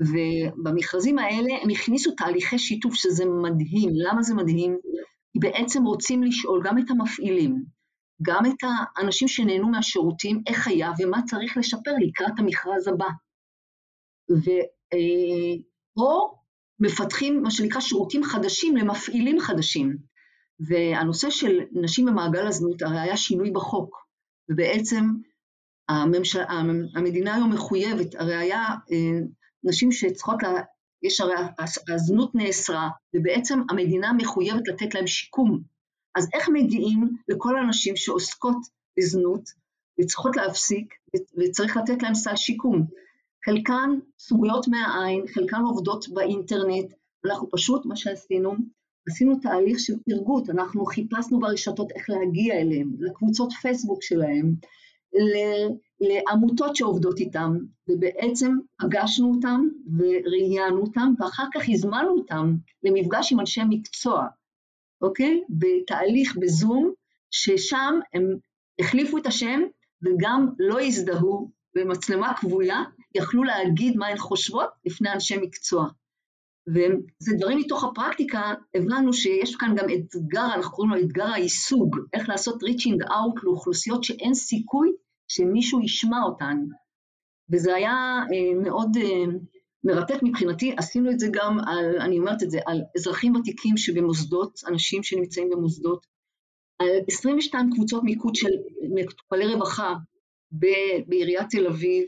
ובמכרזים 0.00 1.18
האלה 1.18 1.54
הם 1.62 1.70
הכניסו 1.70 2.10
תהליכי 2.10 2.58
שיתוף 2.58 2.94
שזה 2.94 3.24
מדהים. 3.42 3.90
למה 3.94 4.22
זה 4.22 4.34
מדהים? 4.34 4.78
כי 5.32 5.38
בעצם 5.38 5.84
רוצים 5.84 6.22
לשאול 6.22 6.62
גם 6.64 6.78
את 6.78 6.90
המפעילים, 6.90 7.64
גם 8.22 8.46
את 8.46 8.68
האנשים 8.96 9.28
שנהנו 9.28 9.68
מהשירותים, 9.68 10.42
איך 10.46 10.68
היה 10.68 10.92
ומה 10.98 11.22
צריך 11.22 11.56
לשפר 11.56 11.90
לקראת 12.00 12.38
המכרז 12.38 12.88
הבא. 12.88 13.08
ו, 14.30 14.50
אה, 14.92 15.56
מפתחים 16.80 17.42
מה 17.42 17.50
שנקרא 17.50 17.80
שירותים 17.80 18.24
חדשים 18.24 18.76
למפעילים 18.76 19.40
חדשים. 19.40 19.96
והנושא 20.68 21.30
של 21.30 21.60
נשים 21.72 22.06
במעגל 22.06 22.46
הזנות, 22.46 22.82
הרי 22.82 23.00
היה 23.00 23.16
שינוי 23.16 23.50
בחוק, 23.50 23.96
ובעצם 24.50 25.04
הממשל, 25.88 26.40
המדינה 26.94 27.34
היום 27.34 27.52
מחויבת, 27.52 28.14
הרי 28.14 28.36
היה 28.36 28.64
אה, 28.92 29.18
נשים 29.64 29.92
שצריכות, 29.92 30.42
לה, 30.42 30.62
יש 31.02 31.20
הרי, 31.20 31.34
הזנות 31.94 32.34
נאסרה, 32.34 32.88
ובעצם 33.16 33.60
המדינה 33.70 34.12
מחויבת 34.12 34.68
לתת 34.68 34.94
להם 34.94 35.06
שיקום. 35.06 35.62
אז 36.16 36.28
איך 36.34 36.48
מגיעים 36.48 37.16
לכל 37.28 37.58
הנשים 37.58 37.96
שעוסקות 37.96 38.56
בזנות 38.98 39.42
וצריכות 40.00 40.36
להפסיק 40.36 40.94
וצריך 41.38 41.76
לתת 41.76 42.02
להם 42.02 42.14
סל 42.14 42.36
שיקום? 42.36 42.86
חלקן 43.44 43.90
סוגיות 44.18 44.68
מהעין, 44.68 45.26
חלקן 45.34 45.60
עובדות 45.60 46.08
באינטרנט, 46.08 46.92
אנחנו 47.26 47.50
פשוט, 47.50 47.86
מה 47.86 47.96
שעשינו, 47.96 48.54
עשינו 49.08 49.38
תהליך 49.42 49.78
של 49.80 49.94
פרגות, 50.10 50.50
אנחנו 50.50 50.86
חיפשנו 50.86 51.40
ברשתות 51.40 51.92
איך 51.92 52.10
להגיע 52.10 52.54
אליהם, 52.54 52.92
לקבוצות 52.98 53.52
פייסבוק 53.52 54.02
שלהם, 54.02 54.54
לעמותות 56.00 56.76
שעובדות 56.76 57.18
איתם, 57.18 57.58
ובעצם 57.88 58.56
פגשנו 58.82 59.32
אותם 59.34 59.68
וראיינו 59.98 60.80
אותם, 60.80 61.12
ואחר 61.18 61.44
כך 61.54 61.62
הזמנו 61.68 62.10
אותם 62.10 62.54
למפגש 62.82 63.32
עם 63.32 63.40
אנשי 63.40 63.60
מקצוע, 63.68 64.26
אוקיי? 65.02 65.42
בתהליך 65.48 66.36
בזום, 66.40 66.92
ששם 67.30 68.00
הם 68.12 68.36
החליפו 68.80 69.18
את 69.18 69.26
השם 69.26 69.60
וגם 70.02 70.48
לא 70.58 70.80
הזדהו 70.80 71.50
במצלמה 71.74 72.34
כבויה, 72.40 72.82
יכלו 73.14 73.44
להגיד 73.44 73.96
מה 73.96 74.06
הן 74.06 74.16
חושבות 74.16 74.68
לפני 74.84 75.12
אנשי 75.12 75.36
מקצוע. 75.36 75.86
וזה 76.68 77.36
דברים 77.38 77.58
מתוך 77.58 77.84
הפרקטיקה, 77.84 78.54
הבנו 78.74 79.12
שיש 79.12 79.56
כאן 79.56 79.74
גם 79.76 79.86
אתגר, 79.94 80.54
אנחנו 80.54 80.72
קוראים 80.72 80.92
לו 80.94 81.00
אתגר 81.00 81.32
היישוג, 81.32 81.96
איך 82.14 82.28
לעשות 82.28 82.62
reaching 82.62 83.08
out 83.08 83.40
לאוכלוסיות 83.42 84.04
שאין 84.04 84.34
סיכוי 84.34 84.92
שמישהו 85.28 85.80
ישמע 85.80 86.22
אותן. 86.24 86.56
וזה 87.52 87.74
היה 87.74 87.94
אה, 88.32 88.60
מאוד 88.62 88.96
אה, 88.96 89.24
מרתק 89.84 90.22
מבחינתי, 90.22 90.74
עשינו 90.78 91.10
את 91.10 91.18
זה 91.18 91.26
גם 91.32 91.58
על, 91.66 92.00
אני 92.00 92.18
אומרת 92.18 92.42
את 92.42 92.50
זה, 92.50 92.58
על 92.66 92.82
אזרחים 92.96 93.36
ותיקים 93.36 93.76
שבמוסדות, 93.76 94.60
אנשים 94.68 95.02
שנמצאים 95.02 95.50
במוסדות, 95.50 96.06
על 96.78 96.88
22 97.08 97.70
קבוצות 97.74 98.02
מיקוד 98.04 98.34
של 98.34 98.50
מטופלי 98.94 99.54
רווחה 99.54 99.94
בעיריית 101.06 101.46
תל 101.50 101.66
אביב, 101.66 102.04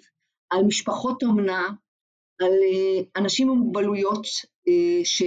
על 0.50 0.64
משפחות 0.64 1.22
אומנה, 1.22 1.68
על 2.40 2.52
אה, 2.52 3.02
אנשים 3.16 3.50
עם 3.50 3.58
מוגבלויות 3.58 4.26
אה, 4.68 5.04
ש... 5.04 5.22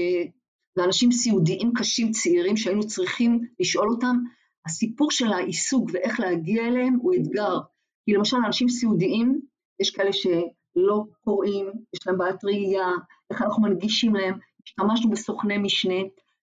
ואנשים 0.78 1.12
סיעודיים 1.12 1.72
קשים 1.76 2.12
צעירים 2.12 2.58
שהיינו 2.58 2.88
צריכים 2.88 3.40
לשאול 3.60 3.90
אותם, 3.90 4.18
הסיפור 4.66 5.12
של 5.12 5.34
העיסוק 5.34 5.90
ואיך 5.94 6.20
להגיע 6.20 6.68
אליהם 6.68 6.94
הוא 7.02 7.14
אתגר. 7.14 7.58
כי 8.06 8.14
למשל 8.14 8.38
אנשים 8.46 8.70
סיעודיים, 8.70 9.42
יש 9.82 9.90
כאלה 9.90 10.14
שלא 10.14 11.04
קוראים, 11.24 11.72
יש 11.94 12.08
להם 12.08 12.18
בעיית 12.18 12.44
ראייה, 12.44 12.88
איך 13.32 13.42
אנחנו 13.42 13.64
מנגישים 13.64 14.16
להם, 14.16 14.38
השתמשנו 14.66 15.10
בסוכני 15.10 15.58
משנה, 15.58 16.00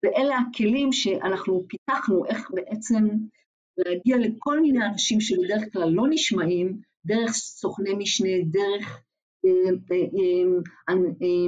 ואלה 0.04 0.38
הכלים 0.38 0.92
שאנחנו 0.92 1.66
פיתחנו, 1.68 2.26
איך 2.26 2.52
בעצם 2.54 3.08
להגיע 3.78 4.18
לכל 4.18 4.60
מיני 4.60 4.86
אנשים 4.86 5.22
שבדרך 5.22 5.64
כלל 5.74 5.90
לא 5.90 6.04
נשמעים, 6.10 6.78
דרך 7.06 7.32
סוכני 7.32 7.94
משנה, 7.94 8.30
דרך 8.46 9.04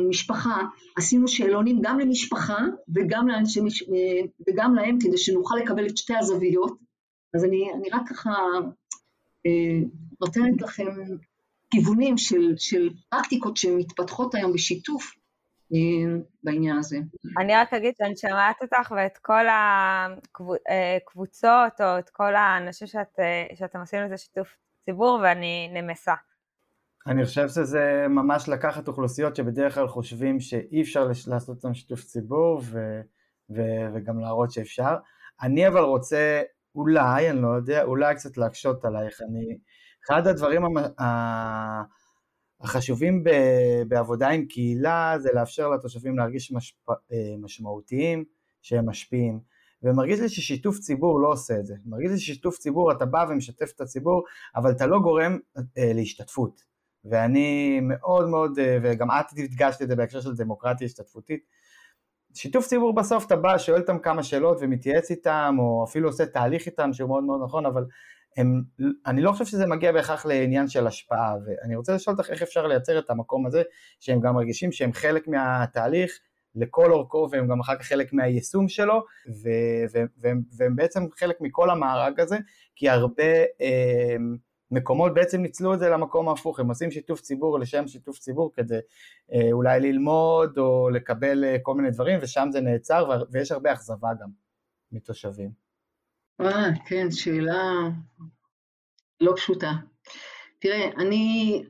משפחה, 0.09 0.62
עשינו 0.97 1.27
שאלונים 1.27 1.79
גם 1.81 1.99
למשפחה 1.99 2.57
וגם, 2.95 3.27
לאנשי, 3.27 3.59
וגם 4.47 4.75
להם 4.75 4.97
כדי 5.01 5.17
שנוכל 5.17 5.55
לקבל 5.63 5.88
את 5.88 5.97
שתי 5.97 6.15
הזוויות. 6.15 6.77
אז 7.35 7.45
אני, 7.45 7.71
אני 7.73 7.89
רק 7.89 8.01
ככה 8.09 8.31
נותנת 10.21 10.62
לכם 10.62 10.85
כיוונים 11.71 12.17
של, 12.17 12.53
של 12.57 12.89
פרקטיקות 13.09 13.57
שמתפתחות 13.57 14.35
היום 14.35 14.53
בשיתוף 14.53 15.15
בעניין 16.43 16.77
הזה. 16.77 16.97
אני 17.38 17.55
רק 17.55 17.73
אגיד 17.73 17.93
שאני 17.97 18.17
שומעת 18.17 18.62
אותך 18.62 18.91
ואת 18.97 19.17
כל 19.17 19.45
הקבוצות 20.67 21.81
או 21.81 21.99
את 21.99 22.09
כל 22.09 22.35
האנשים 22.35 22.88
שאת, 22.88 23.19
שאתם 23.55 23.79
עושים 23.79 24.01
לזה 24.01 24.17
שיתוף 24.17 24.47
ציבור 24.85 25.19
ואני 25.23 25.69
נמסה. 25.73 26.13
אני 27.07 27.25
חושב 27.25 27.47
שזה 27.47 28.05
ממש 28.09 28.49
לקחת 28.49 28.88
אוכלוסיות 28.88 29.35
שבדרך 29.35 29.75
כלל 29.75 29.88
חושבים 29.88 30.39
שאי 30.39 30.81
אפשר 30.81 31.07
לעשות 31.27 31.49
אותם 31.57 31.73
שיתוף 31.73 32.03
ציבור 32.03 32.62
ו, 32.63 33.01
ו, 33.49 33.62
וגם 33.93 34.19
להראות 34.19 34.51
שאפשר. 34.51 34.95
אני 35.41 35.67
אבל 35.67 35.81
רוצה 35.81 36.41
אולי, 36.75 37.29
אני 37.29 37.41
לא 37.41 37.47
יודע, 37.47 37.83
אולי 37.83 38.15
קצת 38.15 38.38
להקשות 38.38 38.85
עלייך. 38.85 39.21
אני, 39.21 39.57
אחד 40.05 40.27
הדברים 40.27 40.63
החשובים 42.62 43.23
בעבודה 43.88 44.29
עם 44.29 44.45
קהילה 44.45 45.15
זה 45.19 45.29
לאפשר 45.33 45.69
לתושבים 45.69 46.17
להרגיש 46.17 46.51
משפ, 46.51 46.89
אה, 46.89 46.95
משמעותיים, 47.41 48.23
שהם 48.62 48.89
משפיעים. 48.89 49.39
ומרגיש 49.83 50.19
לי 50.19 50.29
ששיתוף 50.29 50.79
ציבור 50.79 51.21
לא 51.21 51.31
עושה 51.31 51.59
את 51.59 51.65
זה. 51.65 51.75
מרגיש 51.85 52.12
לי 52.12 52.19
ששיתוף 52.19 52.57
ציבור, 52.57 52.91
אתה 52.91 53.05
בא 53.05 53.25
ומשתף 53.29 53.71
את 53.75 53.81
הציבור, 53.81 54.23
אבל 54.55 54.71
אתה 54.71 54.88
לא 54.88 54.99
גורם 54.99 55.38
אה, 55.57 55.63
להשתתפות. 55.93 56.68
ואני 57.05 57.79
מאוד 57.81 58.29
מאוד, 58.29 58.59
אה, 58.59 58.77
וגם 58.83 59.07
את 59.12 59.25
הדגשת 59.31 59.81
את 59.81 59.88
זה 59.88 59.95
בהקשר 59.95 60.21
של 60.21 60.35
דמוקרטיה 60.35 60.85
השתתפותית, 60.85 61.45
שיתוף 62.33 62.67
ציבור 62.67 62.95
בסוף 62.95 63.25
אתה 63.25 63.35
בא, 63.35 63.57
שואל 63.57 63.81
אותם 63.81 63.99
כמה 63.99 64.23
שאלות 64.23 64.57
ומתייעץ 64.62 65.12
איתם, 65.12 65.55
או 65.59 65.85
אפילו 65.89 66.09
עושה 66.09 66.25
תהליך 66.25 66.65
איתם 66.65 66.93
שהוא 66.93 67.09
מאוד 67.09 67.23
מאוד 67.23 67.41
נכון, 67.43 67.65
אבל 67.65 67.85
הם, 68.38 68.63
אני 69.05 69.21
לא 69.21 69.31
חושב 69.31 69.45
שזה 69.45 69.65
מגיע 69.65 69.91
בהכרח 69.91 70.25
לעניין 70.25 70.67
של 70.67 70.88
השפעה, 70.88 71.35
ואני 71.45 71.75
רוצה 71.75 71.95
לשאול 71.95 72.15
אותך 72.15 72.29
איך 72.29 72.41
אפשר 72.41 72.67
לייצר 72.67 72.99
את 72.99 73.09
המקום 73.09 73.45
הזה, 73.45 73.62
שהם 73.99 74.19
גם 74.19 74.35
מרגישים 74.35 74.71
שהם 74.71 74.93
חלק 74.93 75.27
מהתהליך, 75.27 76.19
לכל 76.55 76.91
אורכו 76.91 77.27
והם 77.31 77.47
גם 77.47 77.59
אחר 77.59 77.75
כך 77.75 77.85
חלק 77.85 78.13
מהיישום 78.13 78.67
שלו 78.67 79.03
ו- 79.43 79.85
ו- 79.93 80.05
והם, 80.17 80.41
והם 80.57 80.75
בעצם 80.75 81.03
חלק 81.15 81.41
מכל 81.41 81.69
המארג 81.69 82.19
הזה 82.19 82.38
כי 82.75 82.89
הרבה 82.89 83.33
אה, 83.62 84.15
מקומות 84.71 85.13
בעצם 85.13 85.41
ניצלו 85.41 85.73
את 85.73 85.79
זה 85.79 85.89
למקום 85.89 86.29
ההפוך, 86.29 86.60
הם 86.60 86.69
עושים 86.69 86.91
שיתוף 86.91 87.21
ציבור 87.21 87.60
לשם 87.60 87.88
שיתוף 87.88 88.19
ציבור 88.19 88.51
כדי 88.53 88.79
אה, 89.34 89.51
אולי 89.51 89.79
ללמוד 89.79 90.58
או 90.58 90.89
לקבל 90.89 91.43
אה, 91.43 91.58
כל 91.62 91.75
מיני 91.75 91.91
דברים 91.91 92.19
ושם 92.21 92.47
זה 92.51 92.62
נעצר 92.62 93.23
ויש 93.32 93.51
הרבה 93.51 93.73
אכזבה 93.73 94.10
גם 94.21 94.29
מתושבים. 94.91 95.51
אה, 96.41 96.69
כן, 96.86 97.12
שאלה 97.12 97.71
לא 99.21 99.34
פשוטה. 99.36 99.71
תראה, 100.60 100.89
אני 100.97 101.63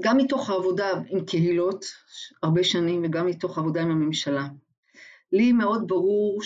גם 0.00 0.16
מתוך 0.16 0.50
העבודה 0.50 0.88
עם 1.08 1.24
קהילות 1.24 1.84
הרבה 2.42 2.64
שנים 2.64 3.04
וגם 3.04 3.26
מתוך 3.26 3.58
העבודה 3.58 3.82
עם 3.82 3.90
הממשלה. 3.90 4.48
לי 5.32 5.52
מאוד 5.52 5.84
ברור 5.86 6.40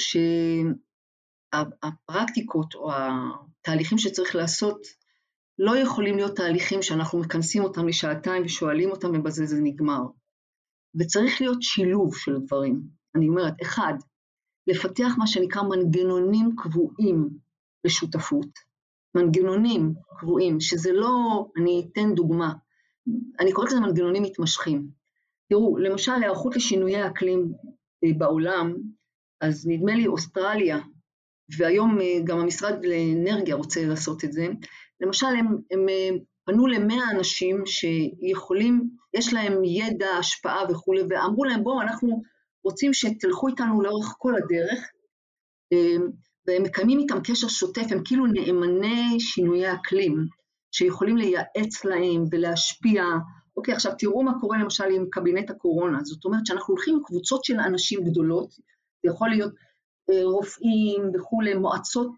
שהפרקטיקות 1.52 2.74
או 2.74 2.90
התהליכים 2.92 3.98
שצריך 3.98 4.34
לעשות 4.34 4.86
לא 5.58 5.76
יכולים 5.76 6.16
להיות 6.16 6.36
תהליכים 6.36 6.82
שאנחנו 6.82 7.18
מכנסים 7.18 7.64
אותם 7.64 7.88
לשעתיים 7.88 8.44
ושואלים 8.44 8.90
אותם 8.90 9.10
ובזה 9.14 9.46
זה 9.46 9.60
נגמר. 9.62 10.00
וצריך 11.00 11.40
להיות 11.40 11.62
שילוב 11.62 12.16
של 12.16 12.38
דברים. 12.38 12.80
אני 13.14 13.28
אומרת, 13.28 13.54
אחד, 13.62 13.94
לפתח 14.66 15.14
מה 15.18 15.26
שנקרא 15.26 15.62
מנגנונים 15.62 16.56
קבועים 16.56 17.28
לשותפות. 17.84 18.48
מנגנונים 19.14 19.94
קבועים, 20.18 20.60
שזה 20.60 20.92
לא, 20.92 21.46
אני 21.56 21.86
אתן 21.92 22.14
דוגמה, 22.14 22.52
אני 23.40 23.52
קוראת 23.52 23.68
לזה 23.68 23.80
מנגנונים 23.80 24.22
מתמשכים. 24.22 24.88
תראו, 25.48 25.78
למשל 25.78 26.12
היערכות 26.12 26.56
לשינויי 26.56 27.06
אקלים 27.06 27.52
אה, 28.04 28.10
בעולם, 28.18 28.74
אז 29.40 29.66
נדמה 29.66 29.94
לי 29.94 30.06
אוסטרליה, 30.06 30.78
והיום 31.58 32.00
אה, 32.00 32.18
גם 32.24 32.38
המשרד 32.38 32.84
לאנרגיה 32.84 33.54
רוצה 33.54 33.84
לעשות 33.84 34.24
את 34.24 34.32
זה, 34.32 34.46
למשל 35.00 35.26
הם, 35.26 35.46
הם 35.70 35.88
אה, 35.88 36.10
פנו 36.44 36.66
למאה 36.66 37.10
אנשים 37.10 37.62
שיכולים, 37.66 38.90
יש 39.14 39.32
להם 39.32 39.64
ידע, 39.64 40.08
השפעה 40.08 40.64
וכולי, 40.70 41.02
ואמרו 41.10 41.44
להם 41.44 41.64
בואו 41.64 41.82
אנחנו 41.82 42.22
רוצים 42.64 42.94
שתלכו 42.94 43.48
איתנו 43.48 43.82
לאורך 43.82 44.14
כל 44.18 44.34
הדרך, 44.34 44.90
והם 46.46 46.62
מקיימים 46.62 46.98
איתם 46.98 47.18
קשר 47.24 47.48
שוטף, 47.48 47.86
הם 47.90 48.00
כאילו 48.04 48.26
נאמני 48.26 49.20
שינויי 49.20 49.72
אקלים. 49.72 50.26
שיכולים 50.76 51.16
לייעץ 51.16 51.84
להם 51.84 52.24
ולהשפיע. 52.30 53.04
אוקיי, 53.56 53.74
עכשיו 53.74 53.92
תראו 53.98 54.22
מה 54.22 54.32
קורה 54.40 54.58
למשל 54.58 54.84
עם 54.84 55.06
קבינט 55.10 55.50
הקורונה, 55.50 55.98
זאת 56.04 56.24
אומרת 56.24 56.46
שאנחנו 56.46 56.74
הולכים 56.74 56.94
עם 56.94 57.02
קבוצות 57.04 57.44
של 57.44 57.60
אנשים 57.60 58.04
גדולות, 58.04 58.50
זה 58.52 59.10
יכול 59.10 59.28
להיות 59.28 59.52
אה, 60.10 60.24
רופאים 60.24 61.10
וכולי, 61.14 61.54
מועצות, 61.54 62.12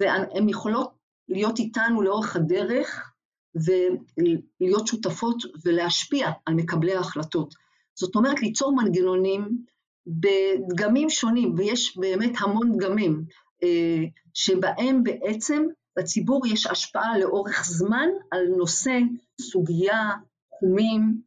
והן 0.00 0.48
יכולות 0.48 0.90
להיות 1.28 1.58
איתנו 1.58 2.02
לאורך 2.02 2.36
הדרך 2.36 3.12
ולהיות 3.54 4.86
שותפות 4.86 5.36
ולהשפיע 5.64 6.30
על 6.46 6.54
מקבלי 6.54 6.94
ההחלטות. 6.94 7.54
זאת 7.94 8.16
אומרת, 8.16 8.42
ליצור 8.42 8.76
מנגנונים 8.76 9.64
בדגמים 10.06 11.10
שונים, 11.10 11.54
ויש 11.56 11.98
באמת 11.98 12.32
המון 12.40 12.76
דגמים, 12.76 13.24
אה, 13.62 14.04
שבהם 14.34 15.02
בעצם 15.02 15.66
לציבור 15.96 16.46
יש 16.46 16.66
השפעה 16.66 17.18
לאורך 17.18 17.64
זמן 17.64 18.08
על 18.30 18.46
נושא, 18.56 18.98
סוגיה, 19.40 20.10
תחומים, 20.50 21.20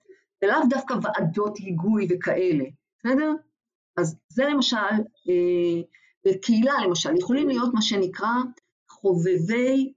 ולאו 0.44 0.60
דווקא 0.70 0.94
ועדות 1.02 1.58
היגוי 1.58 2.08
וכאלה, 2.10 2.66
בסדר? 3.00 3.32
אז 3.98 4.18
זה 4.30 4.46
למשל, 4.46 4.78
אה, 5.30 5.82
בקהילה 6.26 6.74
למשל, 6.86 7.18
יכולים 7.20 7.48
להיות 7.48 7.74
מה 7.74 7.82
שנקרא 7.82 8.34
חובבי, 9.06 9.94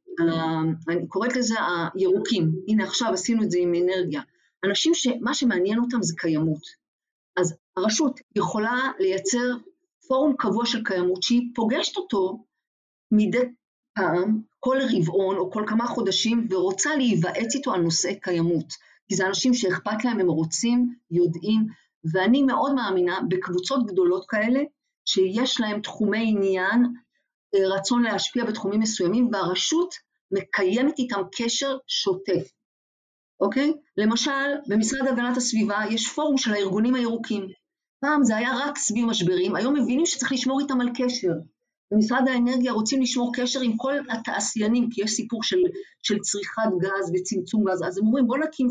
אני 0.89 1.07
קוראת 1.09 1.37
לזה 1.37 1.55
הירוקים, 1.95 2.53
הנה 2.69 2.85
עכשיו 2.85 3.13
עשינו 3.13 3.43
את 3.43 3.51
זה 3.51 3.59
עם 3.59 3.73
אנרגיה, 3.75 4.23
אנשים 4.65 4.95
שמה 4.95 5.35
שמעניין 5.35 5.79
אותם 5.79 6.03
זה 6.03 6.15
קיימות. 6.17 6.63
אז 7.37 7.57
הרשות 7.77 8.21
יכולה 8.37 8.93
לייצר 8.99 9.55
פורום 10.09 10.35
קבוע 10.39 10.67
של 10.67 10.85
קיימות 10.85 11.23
שהיא 11.23 11.51
פוגשת 11.55 11.97
אותו 11.97 12.45
מדי 13.13 13.39
פעם, 13.95 14.41
כל 14.61 14.77
רבעון 14.97 15.37
או 15.37 15.51
כל 15.51 15.65
כמה 15.67 15.87
חודשים, 15.87 16.47
ורוצה 16.51 16.97
להיוועץ 16.97 17.55
איתו 17.55 17.73
על 17.73 17.81
נושאי 17.81 18.21
קיימות. 18.21 18.73
כי 19.09 19.15
זה 19.15 19.27
אנשים 19.27 19.55
שאכפת 19.55 20.05
להם, 20.05 20.21
הם 20.21 20.29
רוצים, 20.29 20.95
יודעים, 21.11 21.67
ואני 22.13 22.43
מאוד 22.43 22.75
מאמינה 22.75 23.21
בקבוצות 23.29 23.87
גדולות 23.87 24.25
כאלה, 24.29 24.61
שיש 25.05 25.61
להם 25.61 25.81
תחומי 25.81 26.25
עניין, 26.29 26.85
אה, 26.85 26.91
רצון 27.55 28.03
להשפיע 28.03 28.45
בתחומים 28.45 28.81
מסוימים, 28.81 29.29
והרשות 29.33 29.95
מקיימת 30.31 30.99
איתם 30.99 31.21
קשר 31.37 31.77
שוטף, 31.87 32.51
אוקיי? 33.41 33.73
למשל, 33.97 34.55
במשרד 34.69 35.07
הגנת 35.07 35.37
הסביבה 35.37 35.81
יש 35.91 36.09
פורום 36.09 36.39
של 36.39 36.53
הארגונים 36.53 36.95
הירוקים. 36.95 37.47
פעם 38.01 38.25
זה 38.25 38.37
היה 38.37 38.51
רק 38.57 38.79
סביב 38.79 39.07
משברים, 39.07 39.57
היום 39.57 39.75
מבינים 39.75 40.07
שצריך 40.07 40.33
לשמור 40.33 40.61
איתם 40.61 40.81
על 40.81 40.89
קשר. 40.97 41.33
במשרד 41.91 42.29
האנרגיה 42.29 42.73
רוצים 42.73 43.03
לשמור 43.03 43.33
קשר 43.37 43.61
עם 43.61 43.77
כל 43.77 43.95
התעשיינים, 44.11 44.89
כי 44.91 45.03
יש 45.03 45.11
סיפור 45.11 45.43
של, 45.43 45.57
של 46.03 46.19
צריכת 46.19 46.71
גז 46.81 47.13
וצמצום 47.15 47.65
גז, 47.71 47.83
אז 47.83 47.99
הם 47.99 48.07
אומרים 48.07 48.27
בואו 48.27 48.41
נקים 48.41 48.69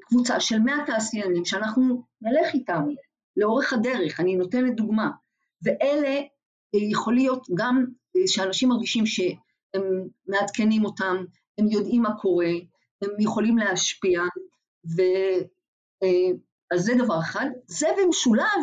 קבוצה 0.00 0.40
של 0.40 0.58
100 0.58 0.74
תעשיינים 0.86 1.44
שאנחנו 1.44 2.02
נלך 2.22 2.54
איתם 2.54 2.84
לאורך 3.36 3.72
הדרך, 3.72 4.20
אני 4.20 4.36
נותנת 4.36 4.76
דוגמה, 4.76 5.10
ואלה 5.62 6.08
אה, 6.08 6.20
יכול 6.74 7.14
להיות 7.14 7.46
גם 7.54 7.84
אה, 8.16 8.22
שאנשים 8.26 8.68
מרגישים 8.68 9.06
שהם 9.06 10.08
מעדכנים 10.26 10.84
אותם, 10.84 11.16
הם 11.58 11.66
יודעים 11.70 12.02
מה 12.02 12.14
קורה, 12.20 12.50
הם 13.02 13.10
יכולים 13.18 13.58
להשפיע, 13.58 14.20
ו... 14.96 15.02
אה, 16.02 16.30
אז 16.70 16.80
זה 16.84 16.92
דבר 16.98 17.20
אחד. 17.20 17.46
זה 17.66 17.86
במשולב 17.98 18.62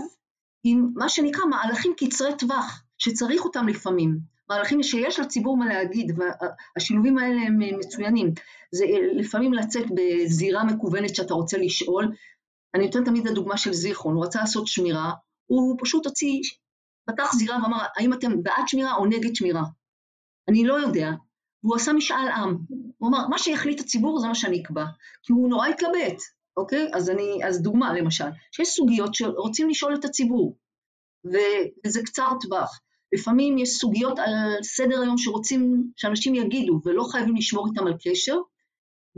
עם 0.63 0.91
מה 0.95 1.09
שנקרא 1.09 1.45
מהלכים 1.45 1.93
קצרי 1.97 2.37
טווח, 2.37 2.83
שצריך 2.97 3.45
אותם 3.45 3.67
לפעמים. 3.67 4.17
מהלכים 4.49 4.83
שיש 4.83 5.19
לציבור 5.19 5.57
מה 5.57 5.65
להגיד, 5.65 6.19
והשילובים 6.19 7.17
האלה 7.17 7.41
הם 7.41 7.59
מצוינים. 7.79 8.33
זה 8.71 8.85
לפעמים 9.13 9.53
לצאת 9.53 9.85
בזירה 9.95 10.63
מקוונת 10.63 11.15
שאתה 11.15 11.33
רוצה 11.33 11.57
לשאול. 11.57 12.11
אני 12.75 12.85
נותנת 12.85 13.05
תמיד 13.05 13.25
את 13.25 13.31
הדוגמה 13.31 13.57
של 13.57 13.73
זיכרון, 13.73 14.15
הוא 14.15 14.25
רצה 14.25 14.39
לעשות 14.39 14.67
שמירה, 14.67 15.11
הוא 15.45 15.77
פשוט 15.79 16.05
הוציא, 16.05 16.41
פתח 17.07 17.33
זירה 17.33 17.63
ואמר, 17.63 17.85
האם 17.97 18.13
אתם 18.13 18.43
בעד 18.43 18.67
שמירה 18.67 18.95
או 18.95 19.05
נגד 19.05 19.35
שמירה? 19.35 19.63
אני 20.49 20.65
לא 20.65 20.73
יודע. 20.73 21.11
והוא 21.63 21.75
עשה 21.75 21.93
משאל 21.93 22.27
עם. 22.35 22.57
הוא 22.97 23.09
אמר, 23.09 23.27
מה 23.27 23.37
שיחליט 23.37 23.79
הציבור 23.79 24.19
זה 24.19 24.27
מה 24.27 24.35
שאני 24.35 24.61
אקבע. 24.61 24.85
כי 25.23 25.33
הוא 25.33 25.49
נורא 25.49 25.67
התלבט, 25.67 26.21
אוקיי? 26.57 26.89
אז, 26.93 27.09
אני, 27.09 27.39
אז 27.47 27.61
דוגמה 27.61 27.93
למשל, 27.93 28.25
שיש 28.51 28.69
סוגיות 28.69 29.15
שרוצים 29.15 29.69
לשאול 29.69 29.95
את 29.95 30.05
הציבור, 30.05 30.57
וזה 31.25 32.03
קצר 32.05 32.29
טווח. 32.41 32.79
לפעמים 33.13 33.57
יש 33.57 33.69
סוגיות 33.69 34.19
על 34.19 34.63
סדר 34.63 35.01
היום 35.01 35.17
שרוצים 35.17 35.91
שאנשים 35.95 36.35
יגידו 36.35 36.81
ולא 36.85 37.03
חייבים 37.11 37.35
לשמור 37.35 37.67
איתם 37.67 37.87
על 37.87 37.93
קשר. 38.03 38.37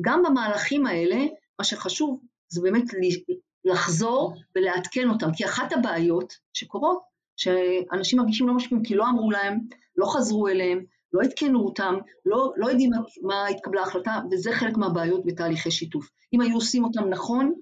גם 0.01 0.23
במהלכים 0.23 0.85
האלה, 0.85 1.25
מה 1.59 1.65
שחשוב 1.65 2.19
זה 2.49 2.61
באמת 2.61 2.83
לחזור 3.65 4.35
ולעדכן 4.55 5.09
אותם, 5.09 5.33
כי 5.33 5.45
אחת 5.45 5.73
הבעיות 5.73 6.33
שקורות, 6.53 7.08
שאנשים 7.39 8.19
מרגישים 8.19 8.47
לא 8.47 8.53
משפיעים 8.53 8.83
כי 8.83 8.95
לא 8.95 9.09
אמרו 9.09 9.31
להם, 9.31 9.59
לא 9.95 10.05
חזרו 10.05 10.47
אליהם, 10.47 10.85
לא 11.13 11.21
עדכנו 11.21 11.59
אותם, 11.59 11.95
לא, 12.25 12.53
לא 12.57 12.67
יודעים 12.67 12.91
מה 13.21 13.47
התקבלה 13.47 13.81
ההחלטה, 13.81 14.19
וזה 14.31 14.51
חלק 14.51 14.77
מהבעיות 14.77 15.25
בתהליכי 15.25 15.71
שיתוף. 15.71 16.09
אם 16.33 16.41
היו 16.41 16.55
עושים 16.55 16.83
אותם 16.83 17.09
נכון, 17.09 17.53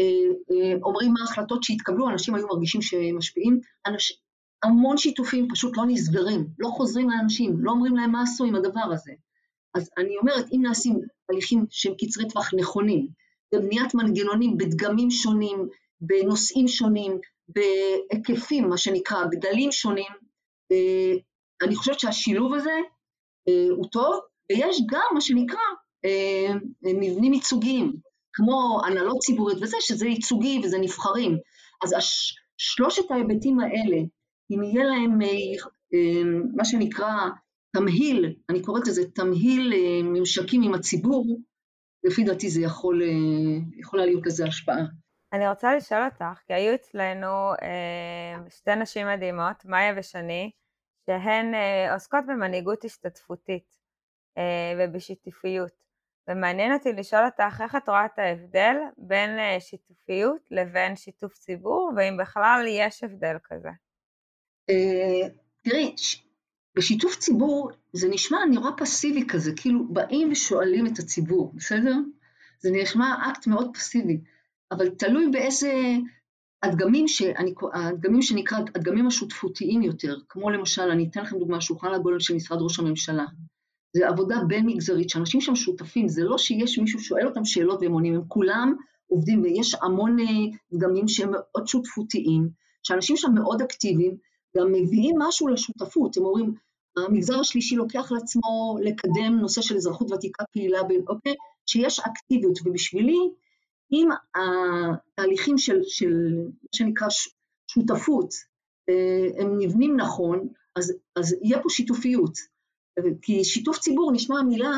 אה, 0.00 0.04
אה, 0.50 0.76
אומרים 0.82 1.12
מה 1.12 1.20
ההחלטות 1.20 1.62
שהתקבלו, 1.62 2.08
אנשים 2.08 2.34
היו 2.34 2.46
מרגישים 2.46 2.82
שהם 2.82 3.18
משפיעים, 3.18 3.60
אנש, 3.86 4.22
המון 4.62 4.96
שיתופים 4.96 5.48
פשוט 5.50 5.76
לא 5.76 5.84
נסגרים, 5.86 6.46
לא 6.58 6.68
חוזרים 6.68 7.10
לאנשים, 7.10 7.56
לא 7.58 7.70
אומרים 7.70 7.96
להם 7.96 8.12
מה 8.12 8.22
עשו 8.22 8.44
עם 8.44 8.54
הדבר 8.54 8.92
הזה. 8.92 9.12
אז 9.74 9.90
אני 9.98 10.16
אומרת, 10.16 10.46
אם 10.52 10.60
נעשים 10.62 11.00
הליכים 11.30 11.66
שהם 11.70 11.92
קצרי 11.94 12.28
טווח 12.28 12.54
נכונים, 12.54 13.08
בבניית 13.54 13.94
מנגנונים 13.94 14.56
בדגמים 14.56 15.10
שונים, 15.10 15.68
בנושאים 16.00 16.68
שונים, 16.68 17.18
בהיקפים, 17.54 18.68
מה 18.68 18.78
שנקרא, 18.78 19.26
גדלים 19.26 19.72
שונים, 19.72 20.12
אה, 20.72 21.12
אני 21.62 21.76
חושבת 21.76 22.00
שהשילוב 22.00 22.54
הזה 22.54 22.78
אה, 23.48 23.66
הוא 23.76 23.86
טוב, 23.92 24.20
ויש 24.50 24.80
גם 24.90 25.06
מה 25.14 25.20
שנקרא 25.20 25.58
אה, 26.04 26.54
מבנים 26.82 27.32
ייצוגיים, 27.32 27.92
כמו 28.32 28.80
הנהלות 28.86 29.18
ציבוריות 29.18 29.62
וזה, 29.62 29.76
שזה 29.80 30.06
ייצוגי 30.06 30.60
וזה 30.64 30.78
נבחרים. 30.78 31.38
אז 31.84 31.94
שלושת 32.58 33.10
ההיבטים 33.10 33.60
האלה, 33.60 33.96
אם 34.50 34.62
יהיה 34.62 34.84
להם 34.84 35.18
מה 36.56 36.64
שנקרא 36.64 37.12
תמהיל, 37.76 38.34
אני 38.50 38.62
קוראת 38.62 38.88
לזה 38.88 39.10
תמהיל 39.10 39.72
ממשקים 40.02 40.62
עם 40.62 40.74
הציבור, 40.74 41.40
לפי 42.04 42.24
דעתי 42.24 42.50
זה 42.50 42.60
יכול, 42.60 43.02
יכולה 43.80 44.06
להיות 44.06 44.26
לזה 44.26 44.46
השפעה. 44.46 44.84
אני 45.32 45.48
רוצה 45.48 45.76
לשאול 45.76 46.04
אותך, 46.04 46.40
כי 46.46 46.54
היו 46.54 46.74
אצלנו 46.74 47.52
שתי 48.48 48.74
נשים 48.76 49.06
מדהימות, 49.06 49.64
מאיה 49.64 49.94
ושני, 49.96 50.50
שהן 51.06 51.54
עוסקות 51.92 52.24
במנהיגות 52.28 52.84
השתתפותית 52.84 53.78
ובשיתופיות. 54.78 55.82
ומעניין 56.28 56.72
אותי 56.72 56.92
לשאול 56.92 57.24
אותך 57.24 57.60
איך 57.60 57.76
את 57.76 57.88
רואה 57.88 58.06
את 58.06 58.18
ההבדל 58.18 58.76
בין 58.98 59.60
שיתופיות 59.60 60.48
לבין 60.50 60.96
שיתוף 60.96 61.32
ציבור, 61.32 61.92
ואם 61.96 62.16
בכלל 62.20 62.64
יש 62.68 63.04
הבדל 63.04 63.36
כזה. 63.44 63.68
אה, 64.70 65.28
תראי, 65.62 65.94
בשיתוף 66.76 67.16
ציבור 67.16 67.70
זה 67.92 68.08
נשמע 68.08 68.38
נורא 68.54 68.70
פסיבי 68.76 69.26
כזה, 69.28 69.50
כאילו 69.56 69.88
באים 69.88 70.32
ושואלים 70.32 70.86
את 70.86 70.98
הציבור, 70.98 71.52
בסדר? 71.54 71.94
זה 72.58 72.70
נשמע 72.72 73.30
אקט 73.30 73.46
מאוד 73.46 73.70
פסיבי, 73.74 74.20
אבל 74.72 74.88
תלוי 74.88 75.28
באיזה 75.32 75.72
הדגמים, 76.62 77.08
שאני, 77.08 77.54
הדגמים 77.74 78.22
שנקרא 78.22 78.58
הדגמים 78.58 79.06
השותפותיים 79.06 79.82
יותר, 79.82 80.16
כמו 80.28 80.50
למשל, 80.50 80.82
אני 80.82 81.08
אתן 81.10 81.22
לכם 81.22 81.38
דוגמה, 81.38 81.60
שולחן 81.60 81.94
עגול 81.94 82.20
של 82.20 82.34
משרד 82.34 82.62
ראש 82.62 82.78
הממשלה. 82.78 83.24
זה 83.96 84.08
עבודה 84.08 84.36
בין 84.46 84.66
מגזרית, 84.66 85.10
שאנשים 85.10 85.40
שם 85.40 85.54
שותפים, 85.54 86.08
זה 86.08 86.24
לא 86.24 86.38
שיש 86.38 86.78
מישהו 86.78 87.00
שואל 87.00 87.26
אותם 87.26 87.44
שאלות 87.44 87.78
והם 87.82 87.92
עונים, 87.92 88.14
הם 88.14 88.22
כולם 88.28 88.74
עובדים, 89.06 89.42
ויש 89.42 89.74
המון 89.82 90.18
אה, 90.20 90.24
דגמים 90.72 91.08
שהם 91.08 91.30
מאוד 91.32 91.66
שותפותיים, 91.66 92.48
שאנשים 92.82 93.16
שם 93.16 93.34
מאוד 93.34 93.62
אקטיביים, 93.62 94.16
גם 94.56 94.72
מביאים 94.72 95.16
משהו 95.18 95.48
לשותפות, 95.48 96.16
הם 96.16 96.24
אומרים, 96.24 96.54
המגזר 96.96 97.40
השלישי 97.40 97.76
לוקח 97.76 98.12
לעצמו 98.12 98.78
לקדם 98.82 99.38
נושא 99.40 99.62
של 99.62 99.76
אזרחות 99.76 100.12
ותיקה 100.12 100.44
פעילה, 100.52 100.78
אוקיי? 101.08 101.34
שיש 101.66 102.00
אקטיביות, 102.00 102.58
ובשבילי, 102.64 103.18
אם 103.92 104.08
התהליכים 104.34 105.58
של, 105.58 105.80
מה 106.62 106.68
שנקרא 106.74 107.06
שותפות, 107.70 108.34
אה, 108.88 109.42
הם 109.42 109.58
נבנים 109.58 109.96
נכון, 109.96 110.48
אז, 110.76 110.92
אז 111.16 111.36
יהיה 111.42 111.62
פה 111.62 111.68
שיתופיות. 111.68 112.52
כי 113.22 113.44
שיתוף 113.44 113.78
ציבור 113.78 114.12
נשמע 114.12 114.42
מילה, 114.42 114.72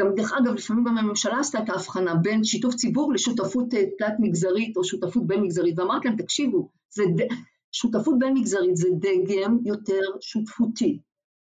גם 0.00 0.14
דרך 0.14 0.32
אגב, 0.32 0.54
לפעמים 0.54 0.84
גם 0.84 0.98
הממשלה 0.98 1.40
עשתה 1.40 1.58
את 1.58 1.68
ההבחנה 1.68 2.14
בין 2.14 2.44
שיתוף 2.44 2.74
ציבור 2.74 3.12
לשותפות 3.12 3.74
אה, 3.74 3.82
תלת 3.98 4.14
מגזרית 4.18 4.76
או 4.76 4.84
שותפות 4.84 5.26
בין 5.26 5.42
מגזרית, 5.42 5.78
ואמרתי 5.78 6.08
להם, 6.08 6.16
תקשיבו, 6.16 6.68
זה, 6.94 7.02
שותפות 7.72 8.18
בין 8.18 8.34
מגזרית 8.34 8.76
זה 8.76 8.88
דגם 8.98 9.58
יותר 9.64 10.00
שותפותי. 10.20 11.00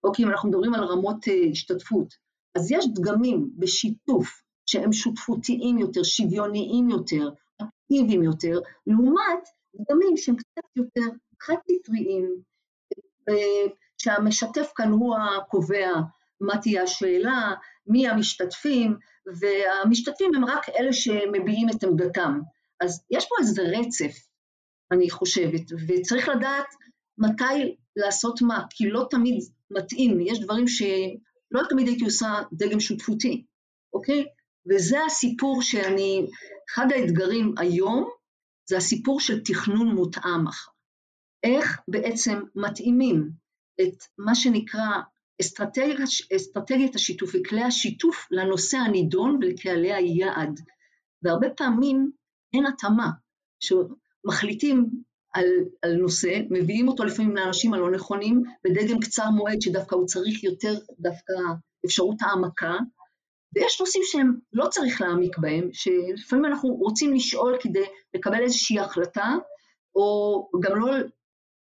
אוקיי, 0.05 0.25
אם 0.25 0.31
אנחנו 0.31 0.49
מדברים 0.49 0.75
על 0.75 0.85
רמות 0.85 1.17
השתתפות, 1.51 2.15
אז 2.55 2.73
יש 2.73 2.85
דגמים 2.95 3.51
בשיתוף 3.59 4.43
שהם 4.71 4.93
שותפותיים 4.93 5.79
יותר, 5.79 6.03
שוויוניים 6.03 6.91
יותר, 6.91 7.31
אקטיביים 7.63 8.23
יותר, 8.23 8.61
לעומת 8.87 9.49
דגמים 9.75 10.17
שהם 10.17 10.37
קצת 10.37 10.77
יותר 10.77 11.17
חד-סטריים, 11.41 12.43
uh, 13.31 13.71
שהמשתף 13.99 14.73
כאן 14.77 14.89
הוא 14.89 15.17
הקובע 15.17 15.93
מה 16.41 16.59
תהיה 16.63 16.83
השאלה, 16.83 17.55
מי 17.87 18.09
המשתתפים, 18.09 18.97
והמשתתפים 19.27 20.35
הם 20.35 20.45
רק 20.45 20.69
אלה 20.69 20.93
שמביעים 20.93 21.69
את 21.69 21.85
עמדתם. 21.85 22.41
אז 22.81 23.05
יש 23.11 23.27
פה 23.29 23.35
איזה 23.41 23.63
רצף 23.63 24.31
אני 24.93 25.11
חושבת, 25.11 25.63
וצריך 25.89 26.29
לדעת 26.29 26.67
מתי 27.19 27.77
לעשות 27.97 28.43
מה, 28.43 28.65
כי 28.71 28.91
לא 28.91 29.07
תמיד 29.11 29.45
מתאים, 29.71 30.21
יש 30.21 30.41
דברים 30.41 30.69
שלא 30.69 31.63
תמיד 31.69 31.89
הייתי 31.89 32.05
עושה 32.05 32.43
דגם 32.53 32.81
שותפותי, 32.81 33.45
אוקיי? 33.93 34.27
וזה 34.69 35.05
הסיפור 35.05 35.63
שאני, 35.63 36.27
אחד 36.71 36.87
האתגרים 36.93 37.55
היום, 37.59 38.11
זה 38.69 38.77
הסיפור 38.77 39.21
של 39.21 39.45
תכנון 39.45 39.95
מותאם. 39.95 40.45
איך 41.43 41.81
בעצם 41.89 42.41
מתאימים 42.55 43.31
את 43.81 44.05
מה 44.19 44.35
שנקרא 44.35 45.01
אסטרטגיית, 45.41 45.99
אסטרטגיית 46.37 46.95
השיתוף 46.95 47.31
וכלי 47.35 47.63
השיתוף 47.63 48.27
לנושא 48.31 48.77
הנידון 48.77 49.39
ולקהלי 49.41 49.93
היעד. 49.93 50.61
והרבה 51.23 51.51
פעמים 51.51 52.11
אין 52.55 52.67
התאמה. 52.67 53.11
מחליטים 54.25 54.91
על, 55.35 55.47
על 55.83 55.97
נושא, 55.97 56.41
מביאים 56.51 56.89
אותו 56.89 57.05
לפעמים 57.05 57.37
לאנשים 57.37 57.75
הלא 57.75 57.91
נכונים, 57.91 58.43
בדגם 58.65 59.01
קצר 59.01 59.31
מועד 59.31 59.61
שדווקא 59.61 59.95
הוא 59.95 60.07
צריך 60.07 60.45
יותר 60.45 60.75
דווקא 60.99 61.33
אפשרות 61.87 62.17
העמקה, 62.21 62.75
ויש 63.55 63.81
נושאים 63.81 64.03
שהם 64.07 64.35
לא 64.53 64.67
צריך 64.67 65.01
להעמיק 65.01 65.39
בהם, 65.39 65.69
שלפעמים 65.73 66.45
אנחנו 66.45 66.69
רוצים 66.69 67.15
לשאול 67.15 67.57
כדי 67.61 67.85
לקבל 68.15 68.43
איזושהי 68.43 68.79
החלטה, 68.81 69.35
או 69.95 70.49
גם 70.61 70.81
לא, 70.81 70.87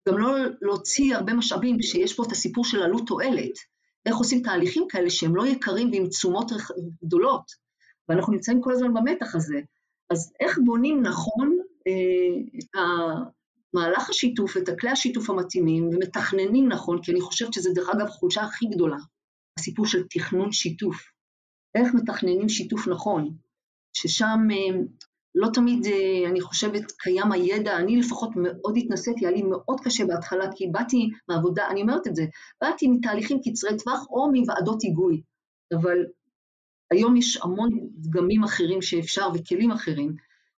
גם 0.10 0.18
לא 0.18 0.32
להוציא 0.62 1.16
הרבה 1.16 1.34
משאבים, 1.34 1.82
שיש 1.82 2.14
פה 2.14 2.24
את 2.24 2.32
הסיפור 2.32 2.66
של 2.66 2.84
עלות 2.84 3.08
תועלת. 3.08 3.54
איך 4.06 4.16
עושים 4.16 4.42
תהליכים 4.42 4.84
כאלה 4.90 5.10
שהם 5.10 5.36
לא 5.36 5.48
יקרים 5.48 5.92
ועם 5.92 6.08
תשומות 6.08 6.52
גדולות. 7.04 7.52
ואנחנו 8.10 8.34
נמצאים 8.34 8.62
כל 8.62 8.72
הזמן 8.72 8.94
במתח 8.94 9.36
הזה. 9.36 9.60
אז 10.10 10.34
איך 10.40 10.60
בונים 10.66 11.02
נכון 11.02 11.58
אה, 11.88 12.60
את 12.60 12.82
מהלך 13.74 14.10
השיתוף, 14.10 14.58
את 14.58 14.70
הכלי 14.70 14.90
השיתוף 14.90 15.30
המתאימים, 15.30 15.88
ומתכננים 15.88 16.68
נכון, 16.70 17.02
כי 17.04 17.12
אני 17.12 17.22
חושבת 17.22 17.54
שזה 17.54 17.70
דרך 17.76 17.90
אגב 17.90 18.06
החולשה 18.06 18.42
הכי 18.42 18.66
גדולה, 18.66 18.98
הסיפור 19.60 19.86
של 19.86 20.04
תכנון 20.10 20.52
שיתוף. 20.52 21.17
איך 21.76 21.94
מתכננים 21.94 22.50
שיתוף 22.50 22.88
נכון, 22.88 23.34
ששם 23.94 24.40
אה, 24.52 24.80
לא 25.36 25.48
תמיד, 25.54 25.86
אה, 25.86 26.30
אני 26.30 26.42
חושבת, 26.42 26.92
קיים 26.92 27.32
הידע, 27.32 27.78
אני 27.78 28.00
לפחות 28.00 28.30
מאוד 28.36 28.78
התנסיתי, 28.78 29.26
היה 29.26 29.36
לי 29.36 29.44
מאוד 29.44 29.80
קשה 29.84 30.06
בהתחלה, 30.06 30.46
כי 30.56 30.68
באתי 30.68 31.10
מעבודה, 31.30 31.68
אני 31.70 31.82
אומרת 31.82 32.08
את 32.08 32.16
זה, 32.16 32.26
באתי 32.62 32.88
מתהליכים 32.88 33.40
קצרי 33.44 33.78
טווח 33.78 34.06
או 34.10 34.32
מוועדות 34.32 34.82
היגוי, 34.82 35.22
אבל 35.74 35.98
היום 36.92 37.16
יש 37.16 37.38
המון 37.44 37.70
דגמים 37.96 38.44
אחרים 38.44 38.82
שאפשר 38.82 39.28
וכלים 39.34 39.72
אחרים, 39.72 40.16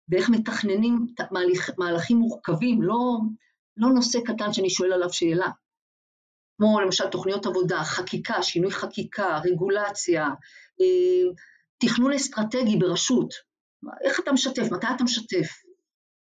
ואיך 0.10 0.30
מתכננים 0.30 1.05
מהלך, 1.32 1.70
מהלכים 1.78 2.18
מורכבים, 2.18 2.82
לא, 2.82 3.20
לא 3.78 3.89
נושא 3.89 4.20
קטן 4.26 4.53
שאני 4.53 4.70
שואל 4.70 4.93
עליו 4.93 5.14
שאלה. 5.14 5.49
כמו 6.57 6.80
למשל 6.80 7.07
תוכניות 7.07 7.45
עבודה, 7.45 7.84
חקיקה, 7.84 8.43
שינוי 8.43 8.72
חקיקה, 8.72 9.39
רגולציה, 9.45 10.28
תכנון 11.80 12.13
אסטרטגי 12.13 12.77
ברשות, 12.77 13.34
איך 14.03 14.19
אתה 14.19 14.32
משתף, 14.32 14.71
מתי 14.71 14.88
אתה 14.95 15.03
משתף. 15.03 15.47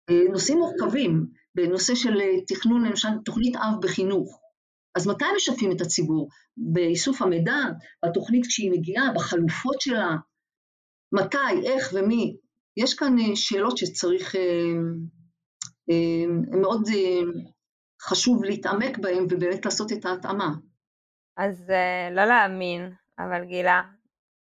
אה, 0.09 0.23
נושאים 0.31 0.57
מורכבים, 0.57 1.25
בנושא 1.55 1.95
של 1.95 2.21
אה, 2.21 2.41
תכנון, 2.47 2.85
למשל 2.85 3.09
תוכנית 3.25 3.55
אב 3.55 3.81
בחינוך. 3.81 4.39
אז 4.95 5.07
מתי 5.07 5.25
משתפים 5.35 5.71
את 5.71 5.81
הציבור? 5.81 6.29
באיסוף 6.57 7.21
המידע, 7.21 7.57
התוכנית 8.03 8.45
כשהיא 8.47 8.71
מגיעה, 8.71 9.13
בחלופות 9.15 9.81
שלה, 9.81 10.15
מתי, 11.11 11.65
איך 11.65 11.89
ומי. 11.93 12.37
יש 12.77 12.93
כאן 12.93 13.19
אה, 13.19 13.35
שאלות 13.35 13.77
שצריך, 13.77 14.35
מאוד 16.61 16.81
חשוב 18.01 18.43
להתעמק 18.43 18.97
בהן 18.97 19.23
ובאמת 19.23 19.65
לעשות 19.65 19.91
את 19.91 20.05
ההתאמה. 20.05 20.49
אז 21.37 21.71
לא 22.11 22.25
להאמין, 22.25 22.93
אבל 23.19 23.45
גילה, 23.45 23.81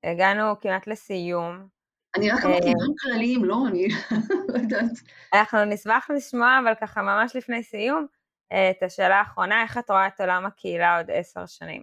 הגענו 0.05 0.61
כמעט 0.61 0.86
לסיום. 0.86 1.68
אני 2.16 2.30
רק 2.30 2.44
אמרתי 2.44 2.66
אה, 2.66 2.72
דברים 2.74 2.94
כלליים, 3.01 3.44
לא, 3.44 3.57
אני 3.68 3.88
לא 4.49 4.59
יודעת. 4.59 4.92
אנחנו 5.34 5.64
נשמח 5.64 6.11
לשמוע, 6.11 6.59
אבל 6.62 6.72
ככה 6.80 7.03
ממש 7.03 7.36
לפני 7.36 7.62
סיום, 7.62 8.07
את 8.46 8.82
השאלה 8.82 9.18
האחרונה, 9.18 9.62
איך 9.62 9.78
את 9.78 9.90
רואה 9.90 10.07
את 10.07 10.20
עולם 10.20 10.46
הקהילה 10.46 10.96
עוד 10.96 11.11
עשר 11.11 11.46
שנים? 11.46 11.82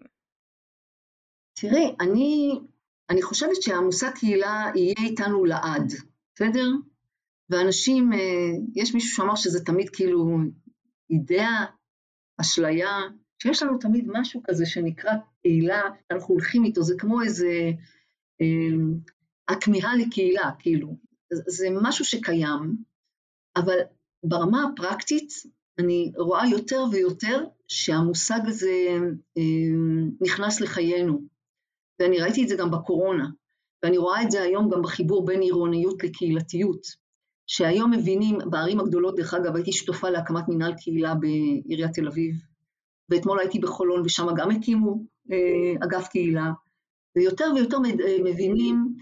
תראי, 1.59 1.95
אני, 2.01 2.59
אני 3.09 3.21
חושבת 3.21 3.61
שהמושג 3.61 4.11
קהילה 4.15 4.71
יהיה 4.75 4.95
איתנו 4.97 5.45
לעד, 5.45 5.93
בסדר? 6.35 6.67
ואנשים, 7.49 8.13
אה, 8.13 8.19
יש 8.75 8.93
מישהו 8.93 9.15
שאמר 9.15 9.35
שזה 9.35 9.65
תמיד 9.65 9.89
כאילו 9.89 10.37
אידאה, 11.09 11.65
אשליה, 12.41 12.99
שיש 13.41 13.63
לנו 13.63 13.77
תמיד 13.77 14.05
משהו 14.07 14.41
כזה 14.43 14.65
שנקרא 14.65 15.11
קהילה, 15.41 15.81
אנחנו 16.11 16.33
הולכים 16.33 16.63
איתו, 16.63 16.81
זה 16.81 16.95
כמו 16.97 17.21
איזה 17.21 17.71
הכמיהה 19.47 19.95
לקהילה, 19.95 20.51
כאילו, 20.59 20.97
זה 21.47 21.67
משהו 21.81 22.05
שקיים, 22.05 22.75
אבל 23.55 23.77
ברמה 24.23 24.63
הפרקטית 24.63 25.33
אני 25.79 26.11
רואה 26.17 26.47
יותר 26.47 26.83
ויותר 26.91 27.43
שהמושג 27.67 28.39
הזה 28.45 28.87
אה, 29.37 29.43
נכנס 30.21 30.61
לחיינו, 30.61 31.21
ואני 31.99 32.19
ראיתי 32.19 32.43
את 32.43 32.47
זה 32.47 32.55
גם 32.55 32.71
בקורונה, 32.71 33.29
ואני 33.83 33.97
רואה 33.97 34.21
את 34.21 34.31
זה 34.31 34.41
היום 34.41 34.69
גם 34.69 34.81
בחיבור 34.81 35.25
בין 35.25 35.41
עירוניות 35.41 36.03
לקהילתיות, 36.03 36.81
שהיום 37.47 37.91
מבינים, 37.91 38.37
בערים 38.49 38.79
הגדולות, 38.79 39.15
דרך 39.15 39.33
אגב, 39.33 39.55
הייתי 39.55 39.71
שותפה 39.71 40.09
להקמת 40.09 40.43
מנהל 40.47 40.73
קהילה 40.73 41.15
בעיריית 41.15 41.93
תל 41.93 42.07
אביב, 42.07 42.35
ואתמול 43.09 43.39
הייתי 43.39 43.59
בחולון 43.59 44.01
ושם 44.05 44.27
גם 44.35 44.51
הקימו 44.51 45.03
אה, 45.31 45.85
אגף 45.85 46.07
קהילה, 46.07 46.51
ויותר 47.15 47.45
ויותר 47.55 47.77
מבינים 48.23 48.95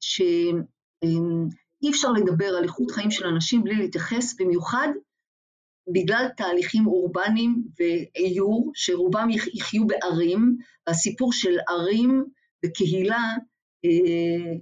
שאי 0.00 1.90
אפשר 1.90 2.12
לדבר 2.12 2.56
על 2.56 2.64
איכות 2.64 2.90
חיים 2.90 3.10
של 3.10 3.26
אנשים 3.26 3.64
בלי 3.64 3.74
להתייחס, 3.74 4.36
במיוחד 4.40 4.88
בגלל 5.88 6.26
תהליכים 6.36 6.86
אורבניים 6.86 7.64
ואיור, 7.78 8.70
שרובם 8.74 9.28
יחיו 9.30 9.86
בערים, 9.86 10.56
הסיפור 10.86 11.32
של 11.32 11.56
ערים 11.68 12.24
וקהילה, 12.64 13.24
אה, 13.84 14.52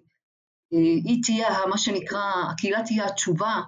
אה, 0.73 0.95
היא 1.05 1.23
תהיה 1.27 1.67
מה 1.69 1.79
שנקרא, 1.79 2.33
הקהילה 2.51 2.83
תהיה 2.87 3.07
התשובה 3.07 3.61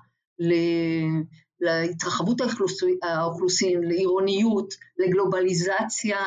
להתרחבות 1.61 2.41
האוכלוסין, 3.03 3.83
לעירוניות, 3.83 4.75
לגלובליזציה, 4.99 6.19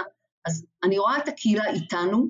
אז 0.45 0.66
אני 0.84 0.97
רואה 0.97 1.18
את 1.18 1.28
הקהילה 1.28 1.70
איתנו, 1.70 2.30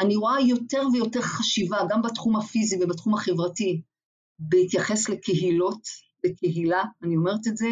אני 0.00 0.16
רואה 0.16 0.40
יותר 0.40 0.82
ויותר 0.92 1.20
חשיבה, 1.20 1.78
גם 1.88 2.02
בתחום 2.02 2.36
הפיזי 2.36 2.76
ובתחום 2.80 3.14
החברתי, 3.14 3.82
בהתייחס 4.38 5.08
לקהילות, 5.08 5.80
לקהילה, 6.24 6.82
אני 7.02 7.16
אומרת 7.16 7.46
את 7.46 7.56
זה, 7.56 7.68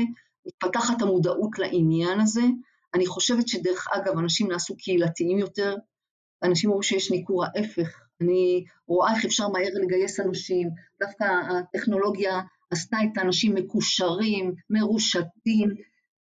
מתפתחת 0.46 1.02
המודעות 1.02 1.58
לעניין 1.58 2.20
הזה. 2.20 2.42
אני 2.94 3.06
חושבת 3.06 3.48
שדרך 3.48 3.86
אגב, 3.92 4.18
אנשים 4.18 4.48
נעשו 4.52 4.76
קהילתיים 4.76 5.38
יותר, 5.38 5.76
אנשים 6.42 6.70
אומרים 6.70 6.82
שיש 6.82 7.10
ניכור 7.10 7.44
ההפך. 7.44 8.00
אני 8.20 8.64
רואה 8.88 9.14
איך 9.14 9.24
אפשר 9.24 9.48
מהר 9.48 9.70
לגייס 9.82 10.20
אנשים, 10.20 10.70
דווקא 11.00 11.24
הטכנולוגיה 11.24 12.40
עשתה 12.70 12.96
את 13.04 13.18
האנשים 13.18 13.54
מקושרים, 13.54 14.54
מרושתים, 14.70 15.68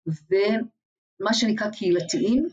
ומה 0.06 1.34
שנקרא 1.34 1.70
קהילתיים. 1.70 2.46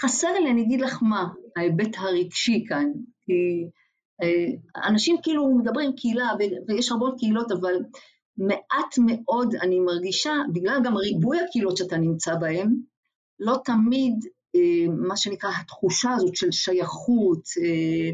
חסר 0.00 0.32
לי, 0.32 0.50
אני 0.50 0.62
אגיד 0.62 0.80
לך 0.80 1.02
מה, 1.02 1.28
ההיבט 1.58 1.96
הרגשי 1.98 2.64
כאן, 2.68 2.92
כי 3.24 3.68
אה, 4.22 4.88
אנשים 4.88 5.16
כאילו 5.22 5.58
מדברים 5.58 5.92
קהילה, 5.96 6.30
ויש 6.68 6.92
הרבה 6.92 7.06
קהילות, 7.18 7.52
אבל 7.52 7.74
מעט 8.36 8.94
מאוד 9.06 9.54
אני 9.54 9.80
מרגישה, 9.80 10.32
בגלל 10.52 10.80
גם 10.84 10.96
ריבוי 10.96 11.40
הקהילות 11.40 11.76
שאתה 11.76 11.96
נמצא 11.96 12.34
בהן, 12.34 12.76
לא 13.40 13.56
תמיד 13.64 14.14
אה, 14.56 14.94
מה 15.08 15.16
שנקרא 15.16 15.50
התחושה 15.60 16.10
הזאת 16.10 16.36
של 16.36 16.50
שייכות, 16.52 17.42
אה, 17.62 18.10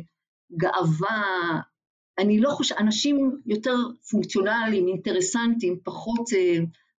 גאווה, 0.56 1.22
אני 2.18 2.40
לא 2.40 2.50
חושבת, 2.50 2.78
אנשים 2.78 3.40
יותר 3.46 3.76
פונקציונליים, 4.10 4.88
אינטרסנטיים, 4.88 5.78
פחות 5.84 6.28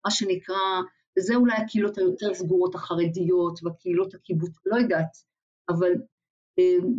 מה 0.06 0.12
שנקרא 0.12 0.82
וזה 1.18 1.36
אולי 1.36 1.54
הקהילות 1.58 1.98
היותר 1.98 2.34
סגורות 2.34 2.76
החרדיות 2.76 3.60
והקהילות 3.64 4.14
הקיבוץ, 4.14 4.52
לא 4.66 4.76
יודעת, 4.76 5.18
אבל 5.70 5.92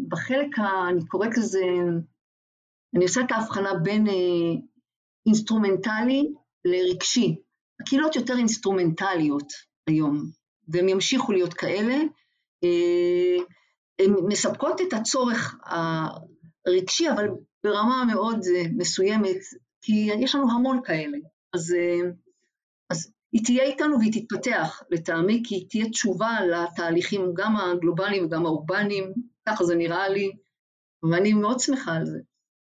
בחלק, 0.09 0.59
ה, 0.59 0.89
אני 0.89 1.07
קוראת 1.07 1.39
לזה, 1.39 1.65
אני 2.97 3.05
עושה 3.05 3.21
את 3.21 3.33
ההבחנה 3.33 3.75
בין 3.75 4.09
אה, 4.09 4.13
אינסטרומנטלי 5.27 6.33
לרגשי. 6.65 7.37
הקהילות 7.81 8.17
יותר 8.17 8.37
אינסטרומנטליות 8.37 9.53
היום, 9.87 10.31
והן 10.69 10.89
ימשיכו 10.89 11.33
להיות 11.33 11.55
כאלה. 11.55 11.95
אה, 12.65 13.45
הן 13.99 14.15
מספקות 14.29 14.81
את 14.81 14.93
הצורך 14.93 15.57
הרגשי, 16.67 17.11
אבל 17.11 17.29
ברמה 17.65 18.05
מאוד 18.05 18.39
מסוימת, 18.77 19.37
כי 19.83 20.09
יש 20.21 20.35
לנו 20.35 20.51
המון 20.51 20.81
כאלה. 20.85 21.19
אז, 21.53 21.75
אז 22.91 23.13
היא 23.33 23.45
תהיה 23.45 23.65
איתנו 23.65 23.99
והיא 23.99 24.13
תתפתח 24.13 24.83
לטעמי, 24.91 25.43
כי 25.45 25.55
היא 25.55 25.67
תהיה 25.69 25.91
תשובה 25.91 26.39
לתהליכים 26.47 27.33
גם 27.37 27.57
הגלובליים 27.57 28.25
וגם 28.25 28.47
האורבניים, 28.47 29.13
ככה 29.49 29.65
זה 29.65 29.75
נראה 29.75 30.09
לי, 30.09 30.33
ואני 31.03 31.33
מאוד 31.33 31.61
שמחה 31.61 31.93
על 31.97 32.07
זה. 32.07 32.19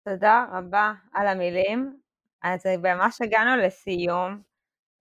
תודה 0.04 0.46
רבה 0.52 0.94
על 1.14 1.28
המילים. 1.28 2.00
אז 2.44 2.66
ממש 2.66 3.22
הגענו 3.22 3.62
לסיום. 3.62 4.42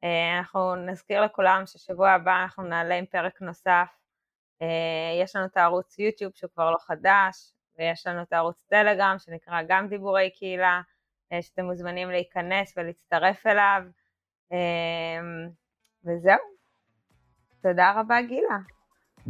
אה, 0.04 0.38
אנחנו 0.38 0.74
נזכיר 0.76 1.24
לכולם 1.24 1.62
ששבוע 1.66 2.10
הבא 2.10 2.42
אנחנו 2.42 2.62
נעלה 2.62 2.94
עם 2.94 3.06
פרק 3.06 3.42
נוסף. 3.42 3.88
אה, 4.62 5.22
יש 5.22 5.36
לנו 5.36 5.46
את 5.46 5.56
הערוץ 5.56 5.98
יוטיוב 5.98 6.32
שהוא 6.34 6.50
כבר 6.54 6.70
לא 6.70 6.76
חדש, 6.80 7.52
ויש 7.78 8.06
לנו 8.06 8.22
את 8.22 8.32
הערוץ 8.32 8.56
טלגרם 8.68 9.16
שנקרא 9.18 9.62
גם 9.68 9.88
דיבורי 9.88 10.30
קהילה, 10.30 10.80
אה, 11.32 11.42
שאתם 11.42 11.64
מוזמנים 11.64 12.10
להיכנס 12.10 12.74
ולהצטרף 12.76 13.46
אליו. 13.46 13.82
וזהו. 16.04 16.38
תודה 17.62 17.92
רבה 18.00 18.22
גילה. 18.22 18.58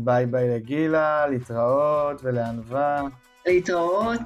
ביי 0.01 0.27
ביי 0.27 0.49
לגילה, 0.49 1.27
להתראות 1.27 2.21
ולענווה. 2.25 3.03
להתראות. 3.47 4.21